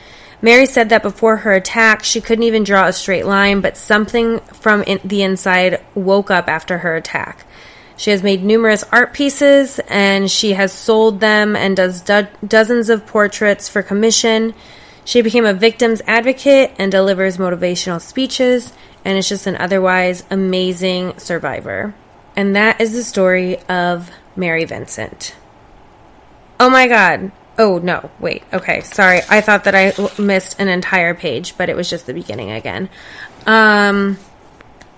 Mary 0.42 0.68
said 0.68 0.90
that 0.90 1.02
before 1.02 1.38
her 1.38 1.52
attack, 1.52 2.04
she 2.04 2.22
couldn't 2.22 2.44
even 2.44 2.64
draw 2.64 2.88
a 2.88 2.94
straight 2.94 3.26
line, 3.26 3.60
but 3.60 3.76
something 3.76 4.40
from 4.40 4.84
in 4.84 5.00
the 5.04 5.24
inside 5.24 5.84
woke 5.96 6.30
up 6.30 6.48
after 6.48 6.78
her 6.78 6.96
attack. 6.96 7.44
She 7.98 8.12
has 8.12 8.22
made 8.22 8.44
numerous 8.44 8.84
art 8.92 9.12
pieces 9.12 9.80
and 9.90 10.30
she 10.30 10.54
has 10.54 10.72
sold 10.72 11.20
them 11.20 11.56
and 11.56 11.76
does 11.76 12.02
do- 12.02 12.28
dozens 12.48 12.90
of 12.90 13.08
portraits 13.08 13.68
for 13.68 13.82
commission. 13.82 14.54
She 15.04 15.22
became 15.24 15.46
a 15.46 15.54
victim's 15.54 16.02
advocate 16.06 16.74
and 16.78 16.92
delivers 16.92 17.38
motivational 17.38 18.00
speeches 18.00 18.72
and 19.04 19.18
is 19.18 19.28
just 19.28 19.48
an 19.48 19.56
otherwise 19.56 20.24
amazing 20.30 21.18
survivor. 21.18 21.96
And 22.36 22.56
that 22.56 22.80
is 22.80 22.94
the 22.94 23.04
story 23.04 23.60
of 23.64 24.12
Mary 24.36 24.66
Vincent. 24.66 25.36
Oh 26.60 26.70
my 26.70 26.88
god. 26.88 27.32
Oh 27.58 27.80
no, 27.80 28.12
wait. 28.20 28.44
Okay, 28.54 28.82
sorry. 28.82 29.22
I 29.28 29.42
thought 29.42 29.64
that 29.64 29.74
I 29.74 29.94
missed 30.22 30.60
an 30.60 30.68
entire 30.68 31.16
page, 31.16 31.58
but 31.58 31.70
it 31.70 31.76
was 31.76 31.90
just 31.90 32.06
the 32.06 32.14
beginning 32.14 32.52
again. 32.52 32.90
Um 33.48 34.20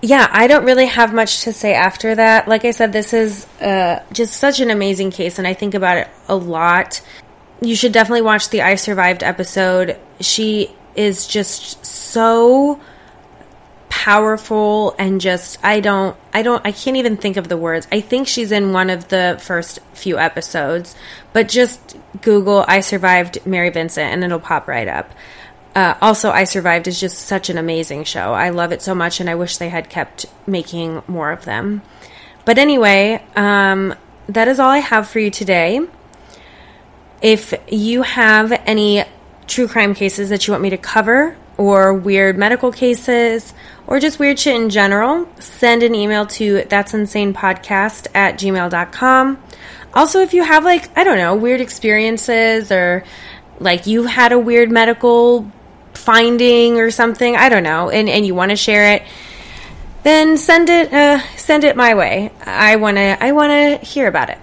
yeah, 0.02 0.28
I 0.30 0.46
don't 0.46 0.64
really 0.64 0.86
have 0.86 1.12
much 1.12 1.42
to 1.42 1.52
say 1.52 1.74
after 1.74 2.14
that. 2.14 2.48
Like 2.48 2.64
I 2.64 2.70
said, 2.70 2.92
this 2.92 3.12
is 3.12 3.46
uh, 3.60 4.02
just 4.12 4.34
such 4.34 4.60
an 4.60 4.70
amazing 4.70 5.10
case, 5.10 5.38
and 5.38 5.46
I 5.46 5.54
think 5.54 5.74
about 5.74 5.98
it 5.98 6.08
a 6.28 6.36
lot. 6.36 7.02
You 7.60 7.76
should 7.76 7.92
definitely 7.92 8.22
watch 8.22 8.48
the 8.48 8.62
I 8.62 8.76
Survived 8.76 9.22
episode. 9.22 9.98
She 10.20 10.74
is 10.96 11.26
just 11.26 11.84
so 11.84 12.80
powerful 13.90 14.94
and 14.98 15.20
just 15.20 15.58
I 15.62 15.80
don't 15.80 16.16
I 16.32 16.42
don't 16.42 16.64
I 16.64 16.72
can't 16.72 16.96
even 16.96 17.18
think 17.18 17.36
of 17.36 17.48
the 17.48 17.56
words. 17.56 17.86
I 17.92 18.00
think 18.00 18.28
she's 18.28 18.52
in 18.52 18.72
one 18.72 18.88
of 18.88 19.08
the 19.08 19.38
first 19.42 19.80
few 19.92 20.16
episodes, 20.16 20.94
but 21.34 21.48
just 21.48 21.96
Google 22.22 22.64
I 22.66 22.80
survived 22.80 23.44
Mary 23.44 23.68
Vincent 23.68 24.10
and 24.10 24.24
it'll 24.24 24.40
pop 24.40 24.68
right 24.68 24.88
up. 24.88 25.10
Uh, 25.74 25.94
also, 26.00 26.30
I 26.30 26.44
Survived 26.44 26.88
is 26.88 26.98
just 26.98 27.18
such 27.18 27.48
an 27.48 27.56
amazing 27.56 28.04
show. 28.04 28.32
I 28.32 28.50
love 28.50 28.72
it 28.72 28.82
so 28.82 28.94
much, 28.94 29.20
and 29.20 29.30
I 29.30 29.36
wish 29.36 29.58
they 29.58 29.68
had 29.68 29.88
kept 29.88 30.26
making 30.46 31.02
more 31.06 31.30
of 31.30 31.44
them. 31.44 31.82
But 32.44 32.58
anyway, 32.58 33.22
um, 33.36 33.94
that 34.28 34.48
is 34.48 34.58
all 34.58 34.70
I 34.70 34.78
have 34.78 35.08
for 35.08 35.20
you 35.20 35.30
today. 35.30 35.80
If 37.22 37.54
you 37.68 38.02
have 38.02 38.50
any 38.66 39.04
true 39.46 39.68
crime 39.68 39.94
cases 39.94 40.30
that 40.30 40.46
you 40.46 40.52
want 40.52 40.62
me 40.62 40.70
to 40.70 40.78
cover, 40.78 41.36
or 41.56 41.92
weird 41.92 42.38
medical 42.38 42.72
cases, 42.72 43.52
or 43.86 44.00
just 44.00 44.18
weird 44.18 44.38
shit 44.38 44.56
in 44.56 44.70
general, 44.70 45.28
send 45.38 45.82
an 45.82 45.94
email 45.94 46.26
to 46.26 46.64
that's 46.68 46.94
insane 46.94 47.34
podcast 47.34 48.06
at 48.14 48.36
gmail.com. 48.36 49.40
Also, 49.92 50.20
if 50.20 50.32
you 50.32 50.42
have, 50.42 50.64
like, 50.64 50.96
I 50.96 51.04
don't 51.04 51.18
know, 51.18 51.36
weird 51.36 51.60
experiences 51.60 52.72
or 52.72 53.04
like 53.60 53.86
you've 53.86 54.06
had 54.06 54.32
a 54.32 54.38
weird 54.38 54.70
medical 54.70 55.50
finding 56.00 56.78
or 56.78 56.90
something, 56.90 57.36
I 57.36 57.48
don't 57.48 57.62
know, 57.62 57.90
and, 57.90 58.08
and 58.08 58.26
you 58.26 58.34
want 58.34 58.50
to 58.50 58.56
share 58.56 58.94
it, 58.94 59.02
then 60.02 60.38
send 60.38 60.70
it 60.70 60.92
uh, 60.92 61.20
send 61.36 61.64
it 61.64 61.76
my 61.76 61.94
way. 61.94 62.32
I 62.44 62.76
wanna 62.76 63.18
I 63.20 63.32
wanna 63.32 63.76
hear 63.76 64.08
about 64.08 64.30
it. 64.30 64.38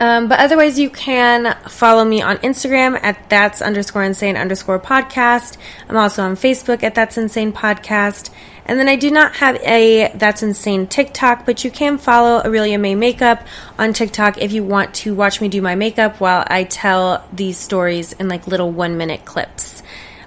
Um, 0.00 0.28
but 0.28 0.38
otherwise, 0.38 0.78
you 0.78 0.90
can 0.90 1.56
follow 1.68 2.04
me 2.04 2.22
on 2.22 2.36
Instagram 2.38 3.00
at 3.02 3.28
that's 3.28 3.62
underscore 3.62 4.04
insane 4.04 4.36
underscore 4.36 4.78
podcast. 4.78 5.56
I'm 5.88 5.96
also 5.96 6.22
on 6.22 6.36
Facebook 6.36 6.82
at 6.82 6.94
that's 6.94 7.18
insane 7.18 7.52
podcast. 7.52 8.30
And 8.68 8.78
then 8.78 8.86
I 8.86 8.96
do 8.96 9.10
not 9.10 9.36
have 9.36 9.56
a 9.62 10.12
That's 10.14 10.42
Insane 10.42 10.86
TikTok, 10.88 11.46
but 11.46 11.64
you 11.64 11.70
can 11.70 11.96
follow 11.96 12.42
Aurelia 12.44 12.78
May 12.78 12.94
Makeup 12.94 13.46
on 13.78 13.94
TikTok 13.94 14.36
if 14.36 14.52
you 14.52 14.62
want 14.62 14.94
to 14.96 15.14
watch 15.14 15.40
me 15.40 15.48
do 15.48 15.62
my 15.62 15.74
makeup 15.74 16.20
while 16.20 16.44
I 16.46 16.64
tell 16.64 17.26
these 17.32 17.56
stories 17.56 18.12
in 18.12 18.28
like 18.28 18.46
little 18.46 18.70
one 18.70 18.98
minute 18.98 19.24
clips. 19.24 19.77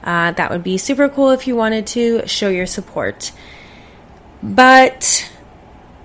Uh, 0.04 0.32
that 0.32 0.50
would 0.50 0.64
be 0.64 0.78
super 0.78 1.10
cool 1.10 1.30
if 1.30 1.48
you 1.48 1.56
wanted 1.56 1.86
to 1.88 2.28
show 2.28 2.50
your 2.50 2.66
support. 2.66 3.32
But 4.42 5.30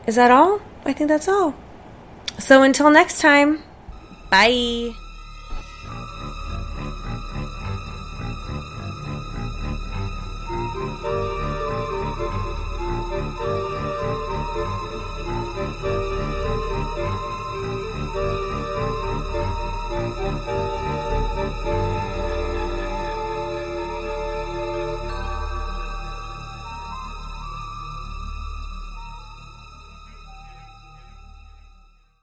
is 0.07 0.17
that 0.17 0.31
all? 0.31 0.61
I 0.85 0.93
think 0.93 1.09
that's 1.09 1.29
all. 1.29 1.55
So 2.39 2.63
until 2.63 2.91
next 2.91 3.21
time, 3.21 3.63
bye. 4.31 5.06